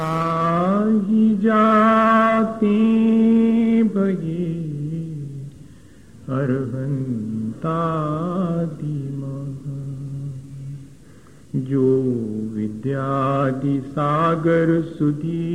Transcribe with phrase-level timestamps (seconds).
[0.00, 2.74] ताही जाते
[3.94, 4.44] बहे
[6.36, 7.48] अरहंतादि
[11.68, 11.86] जो
[12.54, 15.48] विद्यादि सागर सुधी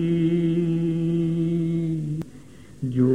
[2.95, 3.13] जो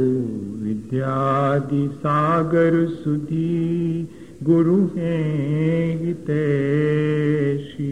[0.63, 4.07] विद्यादि सागर सुधी
[4.43, 7.89] गुरु हैं हितैषी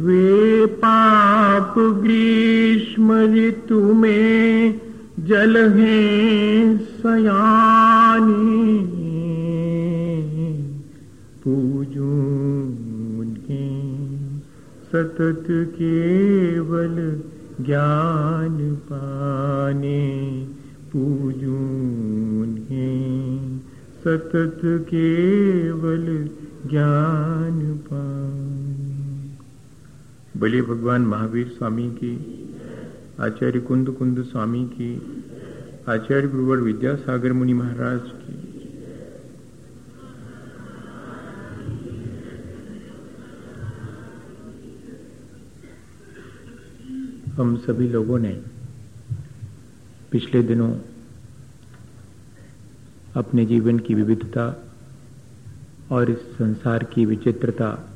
[0.00, 4.80] वे पाप ग्रीष्म ऋतु में
[5.20, 8.68] जल हैं सयानी।
[11.44, 12.12] पूजू
[13.20, 13.64] उनके
[14.90, 16.94] सतत केवल
[17.60, 20.00] ज्ञान पाने
[20.92, 21.56] पूजू
[22.42, 23.58] उन्हें
[24.04, 26.28] सतत केवल
[26.70, 28.78] ज्ञान पाने।
[30.40, 32.14] बलिए भगवान महावीर स्वामी की,
[33.20, 35.24] आचार्य कुंद कुंद स्वामी की,
[35.88, 38.27] आचार्य गुरुवर विद्यासागर मुनि महाराज की
[47.38, 48.42] हम सभी लोगों ने
[50.10, 50.74] पिछले दिनों
[53.14, 54.66] अपने जीवन की विविधता
[55.90, 57.92] और इस संसार की विचित्रता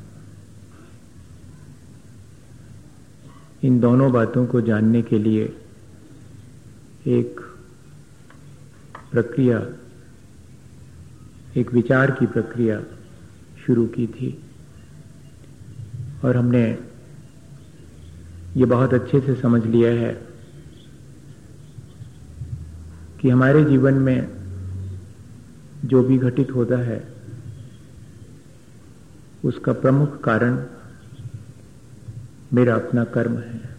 [3.65, 5.57] इन दोनों बातों को जानने के लिए
[7.07, 7.41] एक
[9.13, 9.67] प्रक्रिया,
[11.57, 12.83] एक विचार की प्रक्रिया
[13.67, 14.45] शुरू की थी
[16.25, 16.92] और हमने
[18.57, 20.27] ये बहुत अच्छे से समझ लिया है
[23.21, 24.31] कि हमारे जीवन में
[25.85, 27.15] जो भी घटित होता है,
[29.45, 30.67] उसका प्रमुख कारण
[32.53, 33.77] मेरा अपना कर्म है।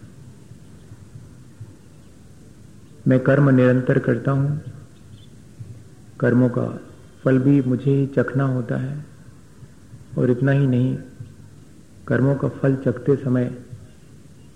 [3.08, 4.60] मैं कर्म निरंतर करता हूँ।
[6.20, 6.80] कर्मों का
[7.24, 9.06] फल भी मुझे ही चखना होता है।
[10.18, 10.98] और इतना ही नहीं,
[12.08, 13.63] कर्मों का फल चखते समय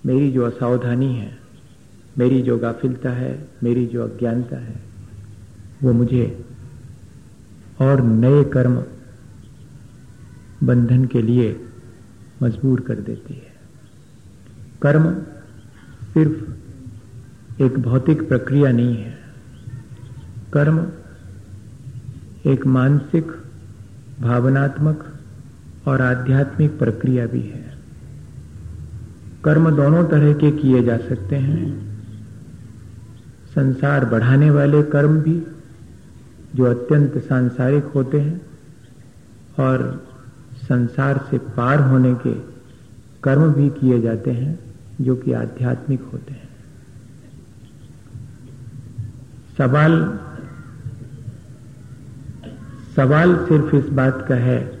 [0.05, 1.37] मेरी जो असावधानी है,
[2.17, 4.81] मेरी जो गाफिलता है, मेरी जो अज्ञानता है,
[5.83, 6.45] वो मुझे
[7.81, 8.83] और नए कर्म
[10.63, 11.65] बंधन के लिए
[12.43, 13.53] मजबूर कर देती है।
[14.81, 15.13] कर्म
[16.13, 16.51] सिर्फ़
[17.63, 19.19] एक भौतिक प्रक्रिया नहीं है।
[20.53, 20.87] कर्म
[22.45, 23.31] एक मानसिक,
[24.21, 25.19] भावनात्मक
[25.87, 27.68] और आध्यात्मिक प्रक्रिया भी है।
[29.45, 31.89] कर्म दोनों तरह के किए जा सकते हैं।
[33.55, 35.43] संसार बढ़ाने वाले कर्म भी,
[36.55, 38.41] जो अत्यंत सांसारिक होते हैं,
[39.59, 40.07] और
[40.55, 42.33] संसार से पार होने के
[43.23, 44.59] कर्म भी किए जाते हैं,
[45.01, 46.49] जो कि आध्यात्मिक होते हैं।
[49.57, 50.19] सवाल
[52.95, 54.79] सवाल सिर्फ़ इस बात का है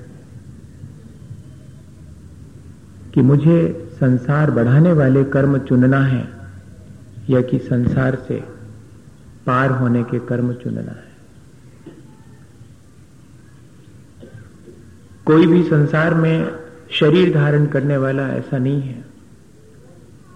[3.13, 6.29] कि मुझे संसार बढ़ाने वाले कर्म चुनना है,
[7.29, 8.43] या कि संसार से
[9.45, 11.09] पार होने के कर्म चुनना है।
[15.25, 16.51] कोई भी संसार में
[16.91, 19.05] शरीर धारण करने वाला ऐसा नहीं है,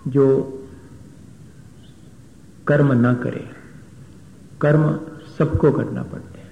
[0.08, 0.28] जो
[2.68, 3.50] कर्म ना करे।
[4.62, 5.00] कर्म
[5.38, 6.52] सबको करना पड़ते हैं।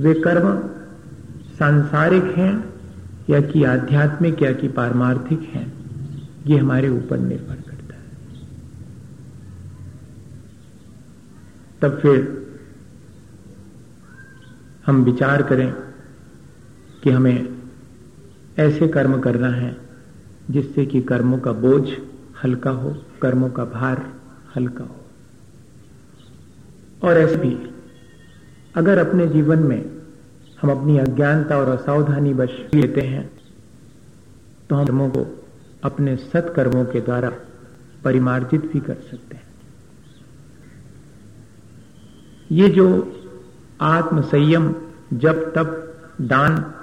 [0.00, 0.58] वे कर्म
[1.58, 2.71] सांसारिक हैं
[3.30, 5.72] या कि आध्यात्मिक या कि पारमार्थिक हैं,
[6.46, 8.02] ये हमारे ऊपर निर्भर करता है।
[11.82, 12.42] तब फिर
[14.86, 15.74] हम विचार करें
[17.02, 17.62] कि हमें
[18.58, 19.76] ऐसे कर्म करना है
[20.50, 21.88] जिससे कि कर्मों का बोझ
[22.44, 24.12] हल्का हो, कर्मों का भार
[24.56, 24.96] हल्का हो।
[27.02, 27.70] और ऐसे भी,
[28.74, 30.01] अगर अपने जीवन में
[30.62, 33.30] हम अपनी अज्ञानता और असावधानी बच लेते हैं
[34.70, 35.44] तो हम कर्मों को
[35.84, 37.32] अपने सत्कर्मों के द्वारा
[38.04, 39.48] परिमार्जित भी कर सकते हैं।
[42.50, 42.86] ये जो
[43.80, 44.74] आत्म संयम
[45.12, 46.74] जब तब दान,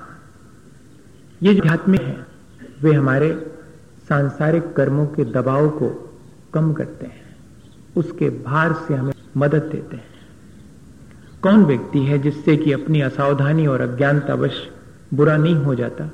[1.43, 2.25] ये जो आध्यात्मिक है,
[2.81, 3.51] वे हमारे
[4.09, 6.19] सांसारिक कर्मों के दबाव को
[6.53, 7.35] कम करते हैं।
[7.97, 10.08] उसके भार से हमें मदद देते हैं।
[11.41, 14.69] कौन व्यक्ति है जिससे कि अपनी असावधानी और अज्ञानतावश
[15.13, 16.09] बुरा नहीं हो जाता?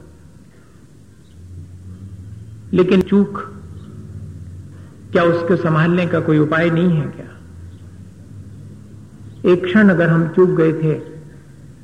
[2.74, 3.40] लेकिन चूक,
[5.12, 7.32] क्या उसको संभालने का कोई उपाय नहीं है क्या?
[9.52, 10.94] एक क्षण अगर हम चूक गए थे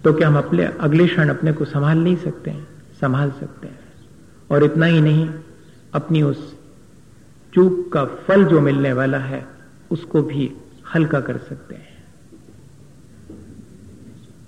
[0.03, 2.67] तो क्या हम अपने, अगले क्षण अपने को संभाल नहीं सकते हैं?
[3.01, 3.79] संभाल सकते हैं।
[4.51, 5.29] और इतना ही नहीं,
[5.93, 6.55] अपनी उस
[7.53, 9.47] चूक का फल जो मिलने वाला है,
[9.91, 10.51] उसको भी
[10.95, 11.90] हल्का कर सकते हैं।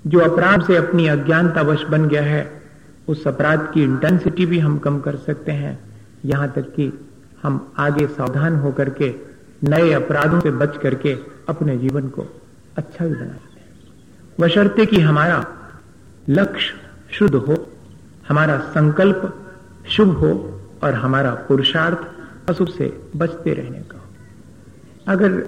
[0.07, 2.63] जो अपराध से अपनी अज्ञानतावश बन गया है,
[3.07, 5.79] उस अपराध की इंटेंसिटी भी हम कम कर सकते हैं।
[6.25, 7.07] यहाँ तक कि
[7.43, 9.15] हम आगे सावधान होकर के,
[9.63, 11.17] नए अपराधों से बच करके
[11.49, 12.41] अपने जीवन को
[12.77, 13.69] अच्छा भी बना सकते हैं।
[14.85, 15.45] कि हमारा
[16.29, 16.75] लक्ष्य
[17.11, 17.67] शुद्ध हो,
[18.29, 19.47] हमारा संकल्प
[19.89, 21.97] शुभ हो और हमारा पुरुषार्थ
[22.49, 24.05] अशुभ से बचते रहने का हो।
[25.07, 25.47] अगर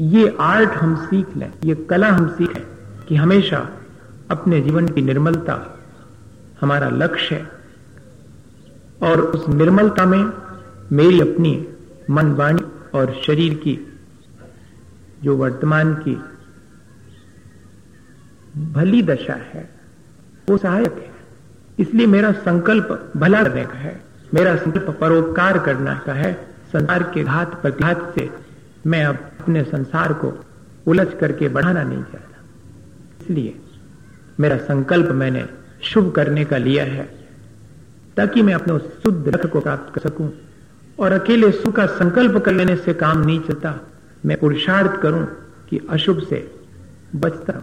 [0.00, 2.47] ये आर्ट हम सीख लें, ये कला हम सीखें
[3.08, 3.70] कि हमेशा
[4.30, 5.78] अपने जीवन की निर्मलता
[6.60, 7.58] हमारा लक्ष्य है।
[9.02, 10.32] और उस निर्मलता में
[10.92, 11.68] मेरी अपनी
[12.10, 12.62] मन वाणी
[12.94, 14.00] और शरीर की,
[15.22, 16.22] जो वर्तमान की
[18.72, 19.70] भली दशा है,
[20.50, 21.10] वो सहायक है।
[21.78, 26.34] इसलिए मेरा संकल्प भला करने का है। मेरा संकल्प परोपकार करना का है।
[26.72, 28.30] संसार के घात प्रतिघात से
[28.86, 30.44] मैं अब अपने संसार को
[30.86, 32.27] उलझ करके बढ़ाना नहीं चाहता।
[33.28, 33.54] इसलिए
[34.40, 35.44] मेरा संकल्प मैंने
[35.84, 37.04] शुभ करने का लिया है,
[38.16, 40.30] ताकि मैं अपने शुद्ध लक्ष्य को प्राप्त कर सकूँ
[40.98, 43.74] और अकेले सुख का संकल्प कर लेने से काम नहीं चलता।
[44.26, 45.24] मैं पुरुषार्थ करूँ
[45.68, 46.38] कि अशुभ से
[47.16, 47.62] बचता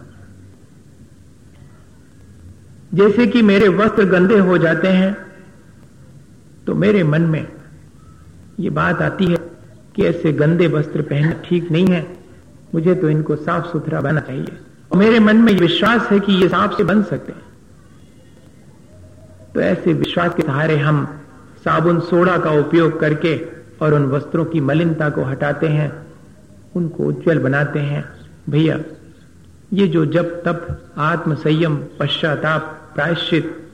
[2.94, 5.16] जैसे कि मेरे वस्त्र गंदे हो जाते हैं
[6.66, 7.46] तो मेरे मन में
[8.60, 9.36] ये बात आती है
[9.96, 12.06] कि ऐसे गंदे वस्त्र पहनना ठीक नहीं है।
[12.74, 14.56] मुझे तो इनको साफ़ सुथरा बनना चाहिए।
[14.96, 17.46] मेरे मन में विश्वास है कि ये साफ़ से बन सकते हैं।
[19.54, 21.20] तो ऐसे विश्वास के सहारे हम
[21.64, 23.46] साबुन सोडा का उपयोग करके
[23.82, 26.06] और उन वस्त्रों की मलिनता को हटाते हैं,
[26.76, 28.04] उनको उज्जवल बनाते हैं।
[28.50, 28.78] भैया,
[29.72, 33.70] ये जो जब तप, आत्म संयम, पश्चाताप, प्रायश्चित,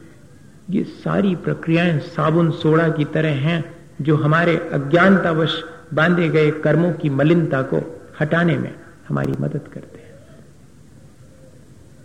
[0.70, 5.64] ये सारी प्रक्रियाएँ साबुन सोडा की तरह हैं जो हमारे अज्ञानतावश
[5.94, 8.74] बांधे गए कर्मों की मलिनता को हटाने में
[9.08, 10.01] हमारी मदद करते हैं।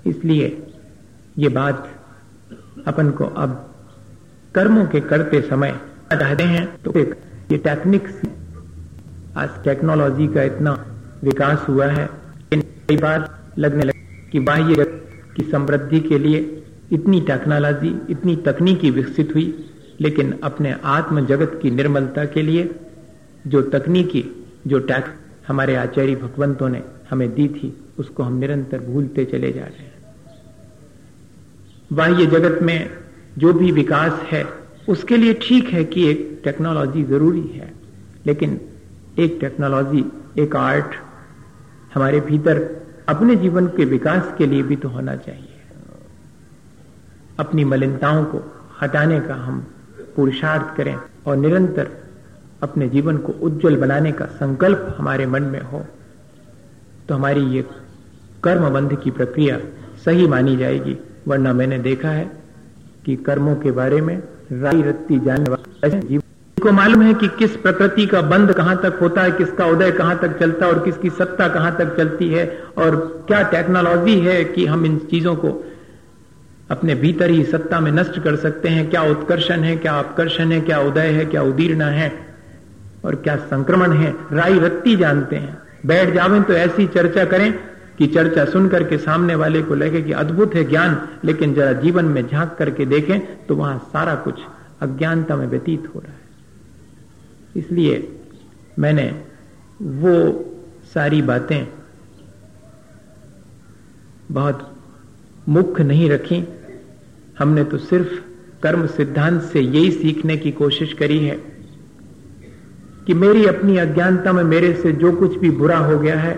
[0.08, 0.48] इसलिए
[1.38, 1.88] ये बात
[2.88, 3.64] अपन को अब
[4.56, 5.72] कर्मों के करते समय
[6.12, 7.16] चाहते हैं। तो एक,
[7.52, 8.08] ये टेक्निक
[9.38, 10.72] आज टेक्नोलॉजी का इतना
[11.24, 12.10] विकास हुआ है
[12.54, 13.28] कई बार
[13.58, 14.86] लगने लगे कि बाह्य
[15.36, 16.40] की समृद्धि के लिए
[16.92, 19.48] इतनी टेक्नोलॉजी इतनी तकनीकी विकसित हुई,
[20.00, 22.70] लेकिन अपने आत्म जगत की निर्मलता के लिए
[23.48, 24.24] जो तकनीकी,
[24.68, 25.10] जो टैक्स
[25.48, 29.97] हमारे आचार्य भगवंतों ने हमें दी थी, उसको हम निरंतर भूलते चले जा रहे हैं।
[31.94, 32.90] बाह्य जगत में
[33.38, 34.46] जो भी विकास है,
[34.90, 37.72] उसके लिए ठीक है कि एक टेक्नोलॉजी ज़रूरी है।
[38.26, 38.60] लेकिन
[39.20, 40.04] एक टेक्नोलॉजी
[40.40, 40.96] एक आर्ट
[41.94, 42.60] हमारे भीतर
[43.10, 45.54] अपने जीवन के विकास के लिए भी तो होना चाहिए।
[47.40, 48.42] अपनी मलिनताओं को
[48.82, 49.60] हटाने का हम
[50.16, 50.96] पुरुषार्थ करें
[51.28, 51.90] और निरंतर
[52.64, 55.86] अपने जीवन को उज्जवल बनाने का संकल्प हमारे मन में हो
[57.10, 57.66] तो हमारी ये
[58.44, 59.60] कर्मबंध की प्रक्रिया
[60.06, 60.98] सही मानी जाएगी।
[61.28, 62.30] वरना मैंने देखा है
[63.06, 64.18] कि कर्मों के बारे में
[64.54, 66.20] राई रत्ती जानने वाले
[66.58, 70.18] को मालूम है कि किस प्रकृति का बंद कहाँ तक होता है, किसका उदय कहाँ
[70.20, 72.46] तक चलता है और किसकी सत्ता कहाँ तक चलती है
[72.78, 72.96] और
[73.28, 75.52] क्या टेक्नोलॉजी है कि हम इन चीज़ों को
[76.72, 80.60] अपने भीतर ही सत्ता में नष्ट कर सकते हैं। क्या उत्कर्षण है, क्या अपकर्षण है,
[80.62, 82.12] क्या उदय है, क्या उदीर्ण है
[83.06, 87.54] और क्या संक्रमण है, राई रत्ती जानते हैं। बैठ जावे तो ऐसी चर्चा करें
[87.98, 92.06] कि चर्चा सुन करके सामने वाले को लगे कि अद्भुत है ज्ञान, लेकिन जरा जीवन
[92.06, 94.42] में झाँक करके देखें तो वहाँ सारा कुछ
[94.82, 96.20] अज्ञानता में व्यतीत हो रहा है।
[97.56, 98.18] इसलिए
[98.80, 99.10] मैंने
[99.82, 100.14] वो
[100.94, 101.68] सारी बातें
[104.32, 104.76] बहुत
[105.50, 106.44] मुख्य नहीं रखी।
[107.40, 108.14] हमने तो सिर्फ़
[108.64, 111.36] कर्म सिद्धांत से यही सीखने की कोशिश करी है
[113.08, 116.36] कि मेरी अपनी अज्ञानता में मेरे से जो कुछ भी बुरा हो गया है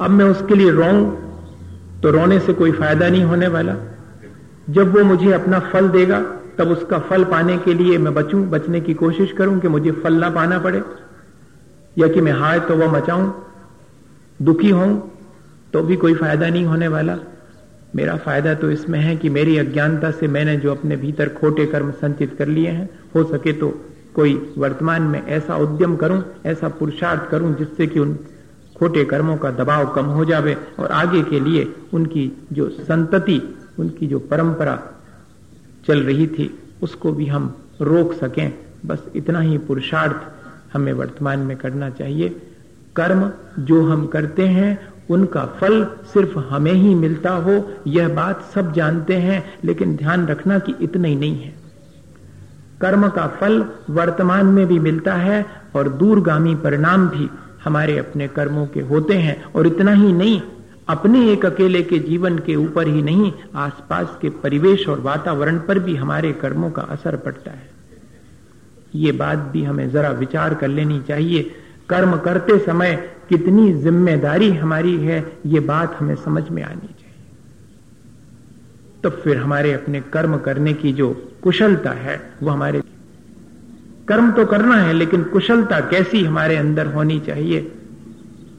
[0.00, 1.04] अब मैं उसके लिए रोऊं
[2.02, 3.74] तो रोने से कोई फ़ायदा नहीं होने वाला।
[4.70, 6.20] जब वो मुझे अपना फल देगा,
[6.58, 10.14] तब उसका फल पाने के लिए मैं बचूं, बचने की कोशिश करूँ कि मुझे फल
[10.14, 10.82] ना पाना पड़े।
[11.96, 13.30] या कि मैं हार तो वह मचाऊं,
[14.42, 14.90] दुखी हूँ
[15.72, 17.18] तो भी कोई फ़ायदा नहीं होने वाला।
[17.96, 21.90] मेरा फ़ायदा तो इसमें है कि मेरी अज्ञानता से मैंने जो अपने भीतर खोटे कर्म
[21.92, 23.68] संचित कर लिए हैं, हो सके तो
[24.14, 28.18] कोई वर्तमान में ऐसा उद्यम करूँ, ऐसा पुरुषार्थ करूँ, जिससे कि उन
[28.80, 34.06] खोटे कर्मों का दबाव कम हो जावे और आगे के लिए उनकी जो संतति, उनकी
[34.06, 34.82] जो परंपरा
[35.86, 40.16] चल रही थी, उसको भी हम रोक सकें। बस इतना ही पुरुषार्थ
[40.72, 42.28] हमें वर्तमान में करना चाहिए।
[42.96, 48.72] कर्म जो हम करते हैं, उनका फल सिर्फ़ हमें ही मिलता हो, यह बात सब
[48.72, 51.54] जानते हैं, लेकिन ध्यान रखना कि इतना ही नहीं है।
[52.80, 55.46] कर्म का फल वर्तमान में भी मिलता है
[55.76, 57.30] और दूरगामी परिणाम भी
[57.64, 60.40] हमारे अपने कर्मों के होते हैं और इतना ही नहीं,
[60.88, 65.78] अपने एक अकेले के जीवन के ऊपर ही नहीं, आसपास के परिवेश और वातावरण पर
[65.78, 67.68] भी हमारे कर्मों का असर पड़ता है।
[68.94, 71.42] ये बात भी हमें जरा विचार कर लेनी चाहिए।
[71.88, 72.94] कर्म करते समय
[73.28, 76.98] कितनी ज़िम्मेदारी हमारी है, ये बात हमें समझ में आनी चाहिए।
[79.02, 81.12] तो फिर हमारे अपने कर्म करने की जो
[81.42, 82.82] कुशलता है, वो हमारे
[84.10, 87.60] कर्म तो करना है, लेकिन कुशलता कैसी हमारे अंदर होनी चाहिए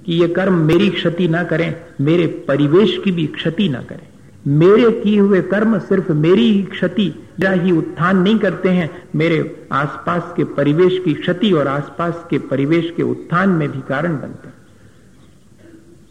[0.06, 4.08] कि ये कर्म मेरी क्षति ना करें, मेरे परिवेश की भी क्षति ना करें।
[4.48, 9.68] मेरे किए हुए कर्म सिर्फ़ मेरी ही क्षति, या ही उत्थान नहीं करते हैं, मेरे
[9.72, 14.48] आसपास के परिवेश की क्षति और आसपास के परिवेश के उत्थान में भी कारण बनते
[14.48, 14.56] हैं।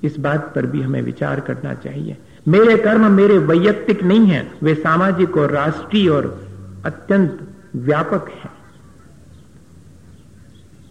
[0.02, 2.16] इस बात पर भी हमें विचार करना चाहिए।
[2.48, 6.48] मेरे कर्म मेरे वैयक्तिक नहीं है, वे सामाजिक और राष्ट्रीय और
[6.84, 7.38] अत्यंत
[7.76, 8.59] व्यापक है।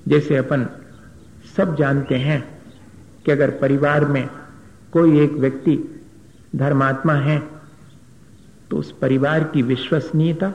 [0.10, 0.66] जैसे अपन
[1.58, 2.42] सब जानते हैं
[3.26, 4.30] कि अगर परिवार में
[4.92, 5.78] कोई एक व्यक्ति
[6.56, 7.38] धर्मात्मा है
[8.72, 10.52] तो उस परिवार की विश्वसनीयता,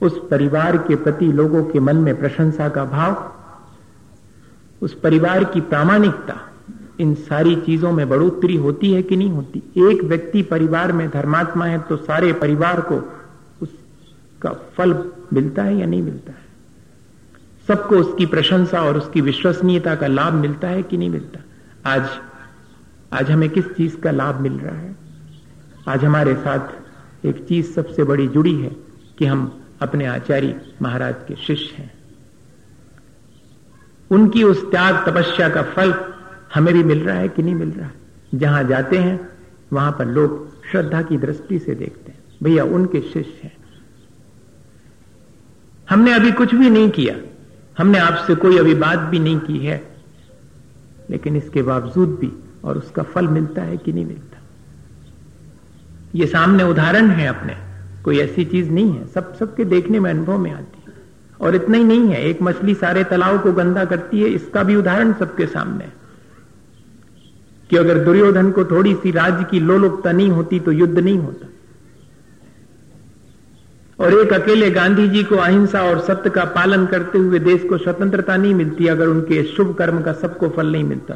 [0.00, 3.32] उस परिवार के प्रति लोगों के मन में प्रशंसा का भाव,
[4.82, 6.40] उस परिवार की प्रामाणिकता,
[7.00, 9.62] इन सारी चीज़ों में बढ़ोतरी होती है कि नहीं होती?
[9.90, 12.96] एक व्यक्ति परिवार में धर्मात्मा है तो सारे परिवार को
[13.62, 14.94] उसका फल
[15.32, 16.39] मिलता है या नहीं मिलता है?
[17.70, 21.40] सबको उसकी प्रशंसा और उसकी विश्वसनीयता का लाभ मिलता है कि नहीं मिलता?
[21.90, 22.08] आज
[23.12, 24.96] आज हमें किस चीज़ का लाभ मिल रहा है?
[25.88, 26.68] आज हमारे साथ
[27.26, 28.76] एक चीज़ सबसे बड़ी जुड़ी है
[29.18, 31.94] कि हम अपने आचार्य महाराज के शिष्य हैं।
[34.10, 35.94] उनकी उस त्याग तपस्या का फल
[36.54, 37.86] हमें भी मिल रहा है कि नहीं मिल रहा?
[37.86, 37.94] है
[38.34, 39.28] जहाँ जाते हैं,
[39.72, 43.56] वहाँ पर लोग श्रद्धा की दृष्टि से देखते हैं। भैया, उनके शिष्य हैं।
[45.90, 47.29] हमने अभी कुछ भी नहीं किया।
[47.78, 49.90] हमने आपसे कोई अभी बात भी नहीं की है,
[51.10, 52.32] लेकिन इसके बावजूद भी
[52.64, 54.38] और उसका फल मिलता है कि नहीं मिलता।
[56.14, 57.56] ये सामने उदाहरण है अपने,
[58.04, 60.92] कोई ऐसी चीज़ नहीं है, सब, सबके देखने में अनुभव में आती है।
[61.40, 64.76] और इतना ही नहीं है, एक मछली सारे तालाब को गंदा करती है, इसका भी
[64.76, 66.00] उदाहरण सबके सामने है।
[67.70, 71.49] कि अगर दुर्योधन को थोड़ी सी राज्य की लोलुपता नहीं होती तो युद्ध नहीं होता।
[74.00, 77.78] और एक अकेले गांधी जी को अहिंसा और सत्य का पालन करते हुए देश को
[77.78, 81.14] स्वतंत्रता नहीं मिलती अगर उनके शुभ कर्म का सबको फल नहीं मिलता।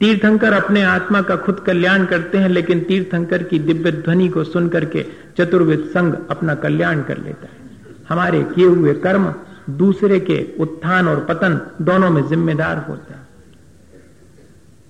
[0.00, 4.68] तीर्थंकर अपने आत्मा का खुद कल्याण करते हैं, लेकिन तीर्थंकर की दिव्य ध्वनि को सुन
[4.68, 5.06] करके
[5.38, 7.70] चतुर्विद संघ अपना कल्याण कर लेता है।
[8.08, 9.34] हमारे किए हुए कर्म,
[9.70, 13.26] दूसरे के उत्थान और पतन दोनों में जिम्मेदार होता है।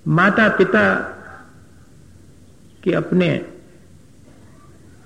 [0.08, 0.94] माता पिता
[2.82, 3.53] के अपने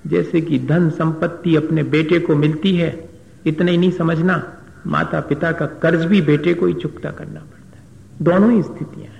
[0.07, 3.09] जैसे कि धन संपत्ति अपने बेटे को मिलती है,
[3.45, 4.53] इतने ही नहीं समझना।
[4.87, 7.83] माता पिता का कर्ज भी बेटे को ही चुकता करना पड़ता है।
[8.21, 9.19] दोनों ही स्थितियाँ हैं।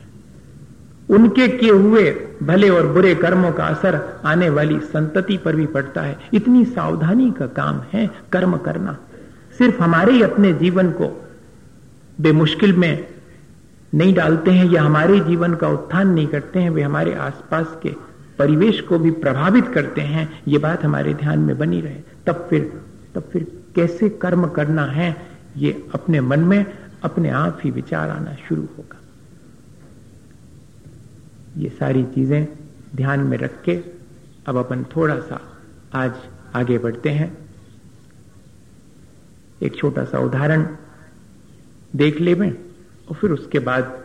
[1.10, 6.02] उनके किए हुए भले और बुरे कर्मों का असर आने वाली संतति पर भी पड़ता
[6.02, 8.98] है। इतनी सावधानी का काम है कर्म करना।
[9.58, 11.28] सिर्फ़ हमारे ही अपने जीवन को
[12.22, 13.08] बेमुश्किल में
[13.94, 17.96] नहीं डालते हैं या हमारे जीवन का उत्थान नहीं करते हैं, वे हमारे आसपास के
[18.40, 22.82] परिवेश को भी प्रभावित करते हैं, ये बात हमारे ध्यान में बनी रहे। तब फिर
[23.16, 25.16] तब फिर कैसे कर्म करना है,
[25.58, 26.66] ये अपने मन में,
[27.04, 28.98] अपने आप ही विचार आना शुरू होगा।
[31.58, 32.48] ये सारी चीज़ें
[32.96, 33.76] ध्यान में रख के
[34.48, 35.42] अब अपन थोड़ा सा
[35.94, 36.14] आज
[36.56, 37.38] आगे बढ़ते हैं।
[39.62, 40.66] एक छोटा सा उदाहरण
[41.96, 42.52] देख ले में,
[43.10, 43.98] और फिर उसके बाद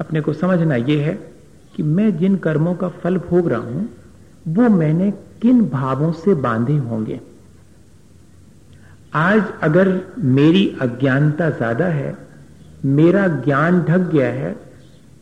[0.00, 1.29] अपने को समझना यह है
[1.76, 3.88] कि मैं जिन कर्मों का फल भोग रहा हूँ,
[4.48, 5.10] वो मैंने
[5.42, 7.20] किन भावों से बांधे होंगे?
[9.14, 12.16] आज अगर मेरी अज्ञानता ज़्यादा है,
[12.84, 14.56] मेरा ज्ञान ढक गया है,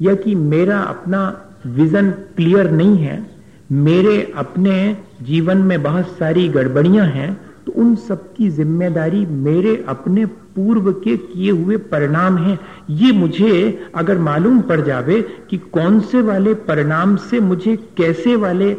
[0.02, 1.20] या कि मेरा अपना
[1.66, 3.26] विजन क्लियर नहीं है,
[3.72, 10.26] मेरे अपने जीवन में बहुत सारी गड़बड़ियाँ हैं तो उन सब की ज़िम्मेदारी मेरे अपने
[10.58, 12.58] पूर्व के किए हुए परिणाम हैं।
[12.90, 13.50] ये मुझे
[13.94, 18.72] अगर मालूम पड़ जावे कि कौन से वाले परिणाम से मुझे कैसे वाले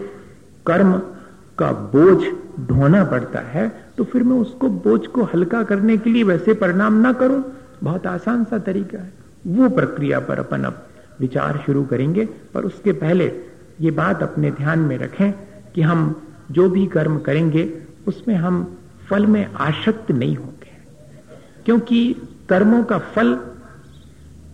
[0.65, 0.93] कर्म
[1.57, 2.17] का बोझ
[2.67, 3.67] ढोना पड़ता है
[3.97, 7.43] तो फिर मैं उसको बोझ को हल्का करने के लिए वैसे परिणाम ना करूँ।
[7.83, 9.13] बहुत आसान सा तरीका है।
[9.47, 10.85] वो प्रक्रिया पर अपन अब
[11.19, 13.31] विचार शुरू करेंगे, पर उसके पहले
[13.81, 15.31] ये बात अपने ध्यान में रखें
[15.75, 16.15] कि हम
[16.51, 17.69] जो भी कर्म करेंगे,
[18.07, 18.63] उसमें हम
[19.09, 20.58] फल में आशक्त नहीं होंगे
[21.69, 22.15] क्योंकि
[22.49, 23.39] कर्मों का फल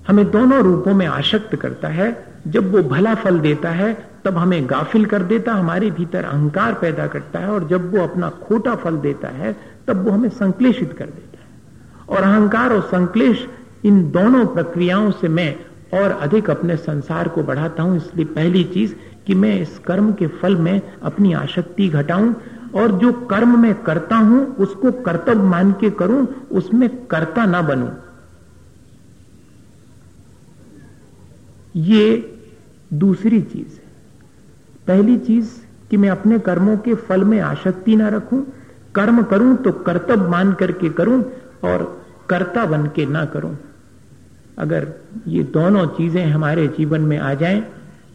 [0.07, 4.69] हमें दोनों रूपों में आशक्त करता है। जब वो भला फल देता है, तब हमें
[4.69, 8.97] गाफिल कर देता हमारे भीतर अहंकार पैदा करता है, और जब वो अपना खोटा फल
[8.97, 9.55] देता है,
[9.87, 11.47] तब वो हमें संकलेशित कर देता है।
[12.09, 13.47] और अहंकार और संक्लेश,
[13.85, 15.55] इन दोनों प्रक्रियाओं से मैं
[15.93, 18.95] और अधिक अपने संसार को बढ़ाता हूँ। इसलिए पहली चीज़
[19.27, 22.33] कि मैं इस कर्म के फल में अपनी आसक्ति घटाऊं
[22.75, 27.89] और जो कर्म मैं करता हूँ, उसको कर्तव्य मान के करूँ, उसमें कर्ता ना बनूं।
[31.75, 32.33] ये
[32.93, 33.83] दूसरी चीज़ है।
[34.87, 35.49] पहली चीज़
[35.89, 38.45] कि मैं अपने कर्मों के फल में आसक्ति ना रखूँ,
[38.95, 41.23] कर्म करूँ तो कर्तव्य मान करके करूँ
[41.63, 41.83] और
[42.29, 43.57] कर्ता बन के ना करूँ।
[44.57, 44.87] अगर
[45.27, 47.61] ये दोनों चीज़ें हमारे जीवन में आ जाएँ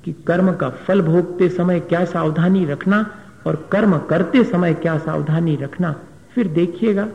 [0.05, 3.07] कि कर्म का फल भोगते समय क्या सावधानी रखना
[3.47, 5.95] और कर्म करते समय क्या सावधानी रखना,
[6.35, 7.09] फिर देखिएगा,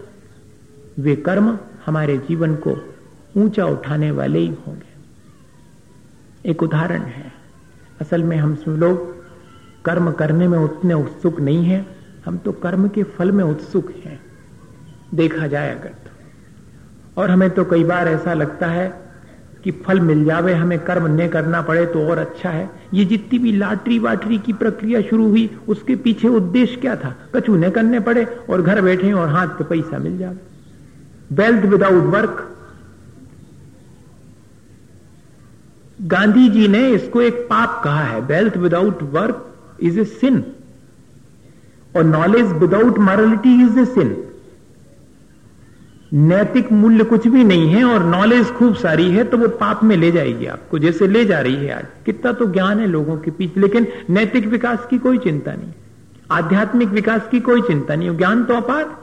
[1.00, 2.76] वे कर्म हमारे जीवन को
[3.38, 4.94] ऊँचा उठाने वाले ही होंगे।
[6.50, 7.32] एक उदाहरण है,
[8.02, 9.14] असल में हम लोग
[9.86, 11.86] कर्म करने में उतने उत्सुक नहीं हैं,
[12.26, 14.20] हम तो कर्म के फल में उत्सुक हैं,
[15.14, 19.05] देखा जाए अगर तो। और हमें तो कई बार ऐसा लगता है
[19.66, 23.40] कि फल मिल जावे, हमें कर्म न करना पड़े तो और अच्छा है। ये जितनी
[23.40, 27.16] भी लाटरी वाटरी की प्रक्रिया शुरू हुई, उसके पीछे उद्देश्य क्या था?
[27.36, 30.38] कछु न करने पड़े और घर बैठे और हाथ पे पैसा मिल जावे।
[31.32, 32.52] Wealth without work
[36.02, 40.44] Gandhi ji ने इसको एक पाप कहा है। Wealth without work is a sin
[41.96, 44.16] और knowledge without morality is a sin
[46.14, 49.98] नैतिक मूल्य कुछ भी नहीं है और नॉलेज खूब सारी है तो वो पाप में
[49.98, 53.32] ले जाएगी आपको, जैसे ले जा रही है आज। कितना तो ज्ञान है लोगों के
[53.32, 55.72] पीछे, लेकिन नैतिक विकास की कोई चिंता नहीं।
[56.32, 58.98] आध्यात्मिक विकास की कोई चिंता नहीं। ज्ञान तो अपार।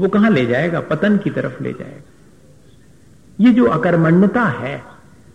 [0.00, 0.80] वो कहाँ ले जाएगा?
[0.80, 2.02] पतन की तरफ़ ले जाएगा।
[3.40, 4.82] ये जो अकर्मण्यता है,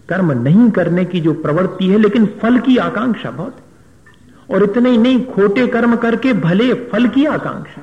[0.10, 3.58] कर्म नहीं करने की जो प्रवृत्ति है, लेकिन फल की आकांक्षा बहुत।
[4.52, 7.82] और इतने ही नहीं, खोटे कर्म करके भले फल की आकांक्षा।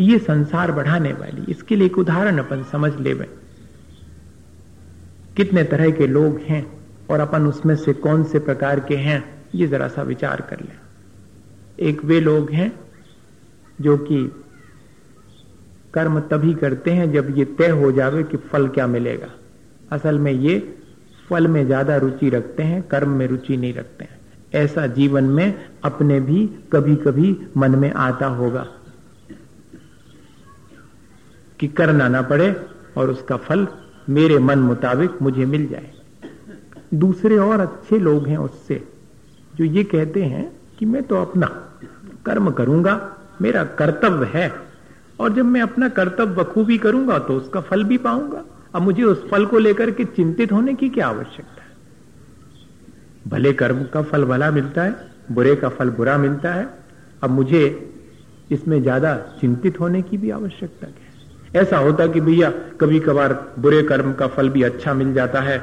[0.00, 3.14] ये संसार बढ़ाने वाली, इसके लिए एक उदाहरण अपन समझ ले
[5.36, 6.64] कितने तरह के लोग हैं
[7.10, 9.22] और अपन उसमें से कौन से प्रकार के हैं,
[9.54, 12.72] ये जरा सा विचार कर ले। एक वे लोग हैं
[13.78, 14.24] जो कि
[15.94, 19.28] कर्म तभी करते हैं जब ये तय हो जावे कि फल क्या मिलेगा।
[19.92, 20.58] असल में ये
[21.28, 24.18] फल में ज़्यादा रुचि रखते हैं, कर्म में रुचि नहीं रखते हैं।
[24.54, 28.66] ऐसा जीवन में अपने भी कभी कभी मन में आता होगा।
[31.60, 32.50] कि करना ना पड़े
[32.96, 33.66] और उसका फल
[34.08, 35.90] मेरे मन मुताबिक मुझे मिल जाए।
[36.94, 38.82] दूसरे और अच्छे लोग हैं उससे
[39.54, 41.46] जो ये कहते हैं कि मैं तो अपना
[42.26, 42.94] कर्म करूँगा,
[43.40, 44.52] मेरा कर्तव्य है
[45.20, 48.42] और जब मैं अपना कर्तव्य बखूबी करूँगा तो उसका फल भी पाऊँगा।
[48.74, 51.68] अब मुझे उस फल को लेकर के चिंतित होने की क्या आवश्यकता है?
[53.28, 54.94] भले कर्म का फल भला मिलता है,
[55.32, 56.68] बुरे का फल बुरा मिलता है,
[57.22, 57.62] अब मुझे
[58.50, 61.09] इसमें ज़्यादा चिंतित होने की भी आवश्यकता है?
[61.56, 65.60] ऐसा होता कि भैया कभी कभार बुरे कर्म का फल भी अच्छा मिल जाता है,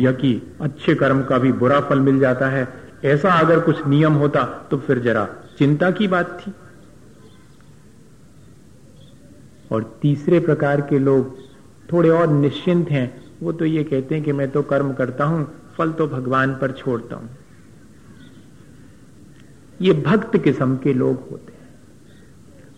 [0.00, 2.68] या कि अच्छे कर्म का भी बुरा फल मिल जाता है।
[3.04, 5.26] ऐसा अगर कुछ नियम होता तो फिर जरा
[5.58, 6.52] चिंता की बात थी।
[9.70, 11.36] और तीसरे प्रकार के लोग
[11.88, 15.46] थोड़े और निश्चिंत हैं। वो तो ये कहते हैं कि मैं तो कर्म करता हूँ,
[15.78, 17.30] फल तो भगवान पर छोड़ता हूँ।
[19.80, 21.68] ये भक्त किस्म के लोग होते हैं।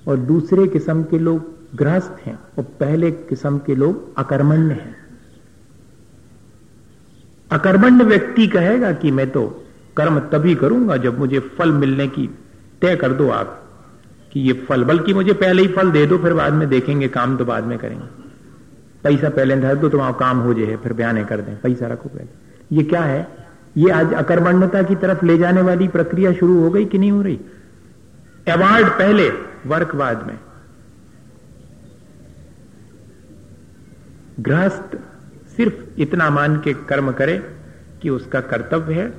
[0.08, 4.96] और दूसरे किस्म के लोग गृहस्थ हैं और पहले किस्म के लोग अकर्मण्य हैं।
[7.50, 9.64] अकर्मण्य व्यक्ति कहेगा कि मैं तो
[9.96, 12.26] कर्म तभी करूँगा जब मुझे फल मिलने की
[12.80, 13.62] तय कर दो आप,
[14.32, 17.36] कि ये फल, बल्कि मुझे पहले ही फल दे दो, फिर बाद में देखेंगे, काम
[17.36, 18.06] तो बाद में करेंगे।
[19.02, 22.76] पैसा पहले धर दो तुम्हारा काम हो जाए, फिर बयाने कर दें, पैसा रखो पहले।
[22.76, 23.28] ये क्या है?
[23.76, 27.22] ये आज अकर्मण्यता की तरफ़ ले जाने वाली प्रक्रिया शुरू हो गई कि नहीं हो
[27.22, 27.40] रही?
[28.48, 29.28] अवार्ड पहले
[29.66, 30.38] वर्क बाद में।
[34.40, 34.96] गृहस्थ
[35.56, 37.38] सिर्फ़ इतना मान के कर्म करे
[38.02, 39.12] कि उसका कर्तव्य है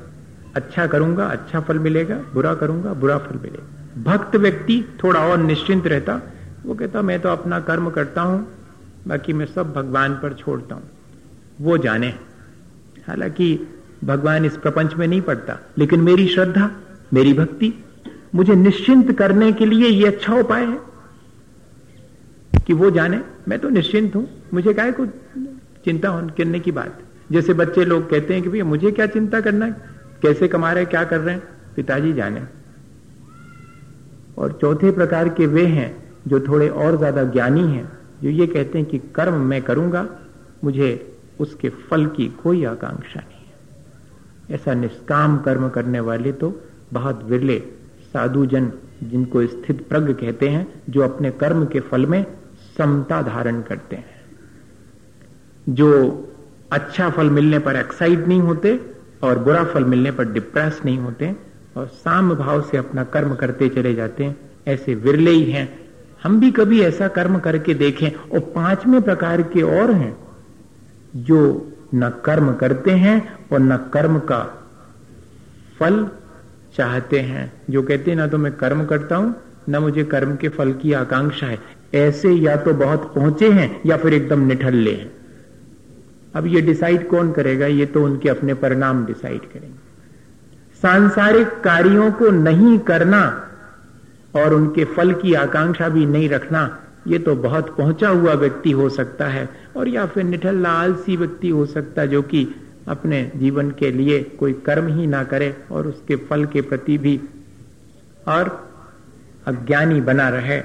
[0.56, 5.88] अच्छा करूँगा अच्छा फल मिलेगा, बुरा करूँगा, बुरा फल मिलेगा। भक्त व्यक्ति थोड़ा और निश्चिंत
[5.88, 6.21] रहता,
[6.65, 8.47] वो कहता, मैं तो अपना कर्म करता हूँ,
[9.08, 10.89] बाकी मैं सब भगवान पर छोड़ता हूँ।
[11.62, 12.08] वो जाने।
[13.08, 13.67] हालाँकि
[14.03, 16.69] भगवान इस प्रपंच में नहीं पड़ता, लेकिन मेरी श्रद्धा,
[17.13, 17.73] मेरी भक्ति,
[18.36, 20.80] मुझे निश्चिंत करने के लिए ये अच्छा उपाय है
[22.67, 25.06] कि वो जाने। मैं तो निश्चिंत हूँ। मुझे क्या को
[25.86, 27.00] चिंता करने की बात?
[27.32, 29.76] जैसे बच्चे लोग कहते हैं कि भैया, मुझे क्या चिंता करना है?
[30.22, 31.44] कैसे कमा रहे क्या कर रहे हैं?
[31.76, 32.42] पिताजी जाने।
[34.38, 35.92] और चौथे प्रकार के वे हैं
[36.28, 37.88] जो थोड़े और ज़्यादा ज्ञानी हैं,
[38.24, 40.06] जो ये कहते हैं कि कर्म मैं करूँगा,
[40.64, 40.90] मुझे
[41.40, 43.46] उसके फल की कोई आकांक्षा नहीं
[44.50, 46.50] है। ऐसा निष्काम कर्म करने वाले तो
[46.94, 47.60] बहुत विरले
[48.14, 48.72] साधु जन
[49.04, 52.26] जिनको स्थित प्रज्ञ कहते हैं, जो अपने कर्म के फल में
[52.78, 54.16] समता धारण करते हैं।
[55.70, 55.90] जो
[56.72, 58.80] अच्छा फल मिलने पर एक्साइट नहीं होते
[59.24, 61.36] और बुरा फल मिलने पर डिप्रेस नहीं होते
[61.78, 64.38] और साम भाव से अपना कर्म करते चले जाते हैं।
[64.68, 65.80] ऐसे विरले ही हैं।
[66.24, 70.18] हम भी कभी ऐसा कर्म करके देखें और पाँचवें प्रकार के और हैं
[71.16, 74.68] जो न कर्म करते हैं और न कर्म का
[75.80, 76.10] फल
[76.78, 79.36] चाहते हैं। जो कहते हैं, ना तो मैं कर्म करता हूँ,
[79.70, 83.97] न मुझे कर्म के फल की आकांक्षा है। ऐसे या तो बहुत पहुँचे हैं या
[83.97, 85.12] फिर एकदम निठल्ले हैं।
[86.36, 87.65] अब ये डिसाइड कौन करेगा?
[87.65, 89.76] ये तो उनके अपने परिणाम डिसाइड करेंगे।
[90.82, 93.21] सांसारिक कार्यों को नहीं करना
[94.36, 98.89] और उनके फल की आकांक्षा भी नहीं रखना, ये तो बहुत पहुँचा हुआ व्यक्ति हो
[98.89, 102.47] सकता है। और या फिर निठल्ला आलसी व्यक्ति हो सकता है जो कि
[102.88, 107.19] अपने जीवन के लिए कोई कर्म ही ना करे और उसके फल के प्रति भी
[108.28, 108.50] और
[109.47, 110.62] अज्ञानी बना रहे।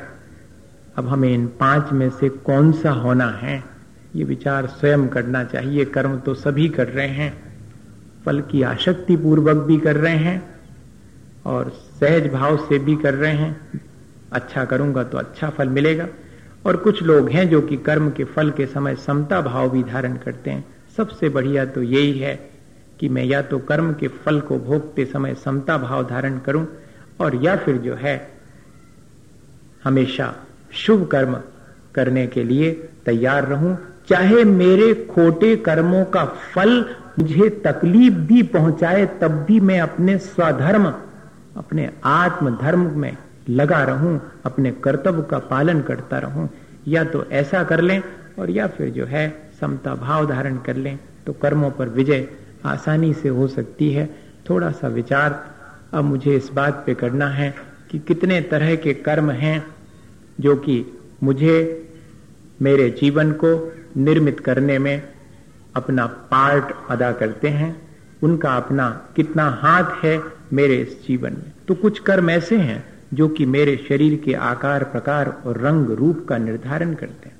[0.96, 3.62] अब हमें इन पाँच में से कौन सा होना है?
[4.16, 7.32] ये विचार स्वयं करना चाहिए। कर्म तो सभी कर रहे हैं।
[8.26, 10.42] फल की आशक्ति पूर्वक भी कर रहे हैं
[11.46, 13.80] और सहज भाव से भी कर रहे हैं।
[14.32, 16.08] अच्छा करूँगा तो अच्छा फल मिलेगा।
[16.66, 20.16] और कुछ लोग हैं जो कि कर्म के फल के समय समता भाव भी धारण
[20.16, 20.64] करते हैं।
[20.96, 22.34] सबसे बढ़िया तो यही है
[23.00, 26.66] कि मैं या तो कर्म के फल को भोगते समय समता भाव धारण करूँ
[27.20, 28.16] और या फिर जो है,
[29.84, 30.34] हमेशा
[30.74, 31.40] शुभ कर्म
[31.94, 32.72] करने के लिए
[33.06, 33.76] तैयार रहूँ।
[34.08, 36.84] चाहे मेरे खोटे कर्मों का फल
[37.18, 40.86] मुझे तकलीफ़ भी पहुँचाए, तब भी मैं अपने स्वधर्म,
[41.56, 43.16] अपने आत्म धर्म में
[43.48, 46.48] लगा रहूँ, अपने कर्तव्य का पालन करता रहूँ।
[46.88, 48.02] या तो ऐसा कर लें
[48.38, 49.28] और या फिर जो है
[49.60, 52.28] समता भाव धारण कर लें तो कर्मों पर विजय
[52.66, 54.06] आसानी से हो सकती है।
[54.50, 55.44] थोड़ा सा विचार
[55.92, 57.54] अब मुझे इस बात पे करना है
[57.90, 59.64] कि कितने तरह के कर्म हैं
[60.40, 60.84] जो कि
[61.22, 61.88] मुझे
[62.62, 65.02] मेरे जीवन को निर्मित करने में
[65.76, 67.82] अपना पार्ट अदा करते हैं,
[68.22, 70.20] उनका अपना कितना हाथ है
[70.52, 74.84] मेरे इस जीवन में। तो कुछ कर्म ऐसे हैं जो कि मेरे शरीर के आकार,
[74.84, 77.36] प्रकार और रंग, रूप का निर्धारण करते हैं।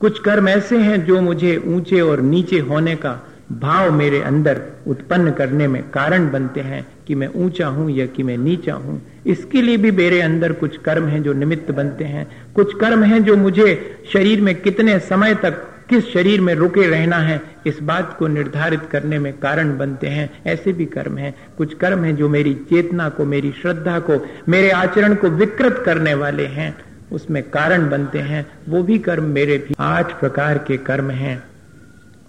[0.00, 3.20] कुछ कर्म ऐसे हैं जो मुझे ऊँचे और नीचे होने का
[3.52, 8.22] भाव मेरे अंदर उत्पन्न करने में कारण बनते हैं कि मैं ऊँचा हूँ या कि
[8.22, 12.52] मैं नीचा हूँ। इसके लिए भी मेरे अंदर कुछ कर्म हैं जो निमित्त बनते हैं।
[12.54, 17.16] कुछ कर्म हैं जो मुझे शरीर में कितने समय तक किस शरीर में रुके रहना
[17.16, 21.74] है, इस बात को निर्धारित करने में कारण बनते हैं। ऐसे भी कर्म हैं। कुछ
[21.74, 26.46] कर्म हैं जो मेरी चेतना को, मेरी श्रद्धा को, मेरे आचरण को विकृत करने वाले
[26.46, 26.76] हैं।
[27.12, 31.42] उसमें कारण बनते हैं। वो भी कर्म मेरे भी। आठ प्रकार के कर्म हैं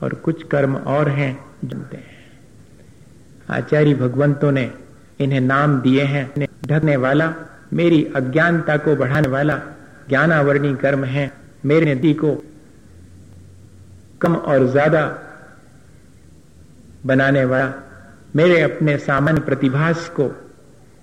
[0.03, 2.17] और कुछ कर्म और हैं जानते हैं।
[3.49, 4.71] आचार्य भगवंतों ने
[5.19, 7.34] इन्हें नाम दिए हैं। ढकने वाला,
[7.73, 9.62] मेरी अज्ञानता को बढ़ाने वाला,
[10.10, 11.32] ज्ञानावर्णी कर्म है।
[11.65, 12.43] मेरे नदी को
[14.21, 15.01] कम और ज़्यादा
[17.06, 17.73] बनाने वाला,
[18.36, 20.32] मेरे अपने सामान्य प्रतिभास को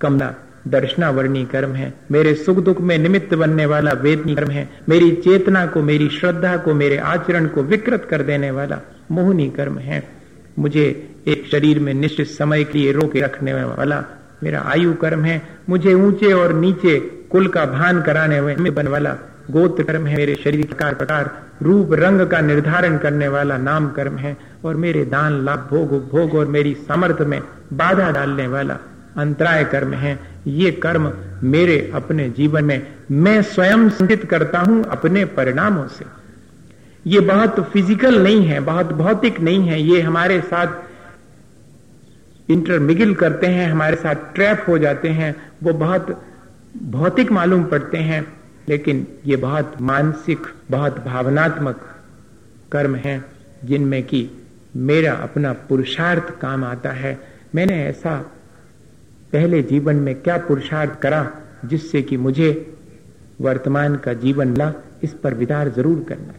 [0.00, 0.34] कमला
[0.68, 5.66] दर्शनावर्णी कर्म है। मेरे सुख दुख में निमित्त बनने वाला वेदनी कर्म है। मेरी चेतना
[5.66, 10.23] को, मेरी श्रद्धा को, मेरे आचरण को विकृत कर देने वाला मोहनी कर्म है।
[10.58, 10.86] मुझे
[11.28, 14.02] एक शरीर में निश्चित समय के लिए रोके रखने वाला
[14.42, 16.98] मेरा आयु कर्म है। मुझे ऊँचे और नीचे
[17.30, 19.16] कुल का भान कराने बन वाला
[19.50, 21.30] गोत्र कर्म है। मेरे शरीर प्रकार प्रकार,
[21.62, 26.34] रूप, रंग का निर्धारण करने वाला नाम कर्म है और मेरे दान, लाभ, भोग भोग
[26.34, 27.40] और मेरी सामर्थ्य में
[27.72, 28.78] बाधा डालने वाला
[29.16, 31.12] अंतराय कर्म है। ये कर्म
[31.42, 36.04] मेरे अपने जीवन में मैं स्वयं संचित करता हूँ अपने परिणामों से।
[37.06, 40.82] ये बहुत फ़िज़िकल नहीं है बहुत भौतिक नहीं है, ये हमारे साथ
[42.48, 46.22] इंटरमिगिल करते हैं, हमारे साथ ट्रैप हो जाते हैं, वो बहुत
[46.82, 48.26] भौतिक मालूम पड़ते हैं,
[48.68, 51.80] लेकिन ये बहुत मानसिक बहुत भावनात्मक
[52.72, 53.24] कर्म हैं,
[53.64, 54.28] जिनमें कि
[54.76, 57.18] मेरा अपना पुरुषार्थ काम आता है।
[57.54, 58.16] मैंने ऐसा
[59.32, 61.28] पहले जीवन में क्या पुरुषार्थ करा,
[61.64, 62.50] जिससे कि मुझे
[63.40, 66.32] वर्तमान का जीवन ला इस पर विचार ज़रूर करना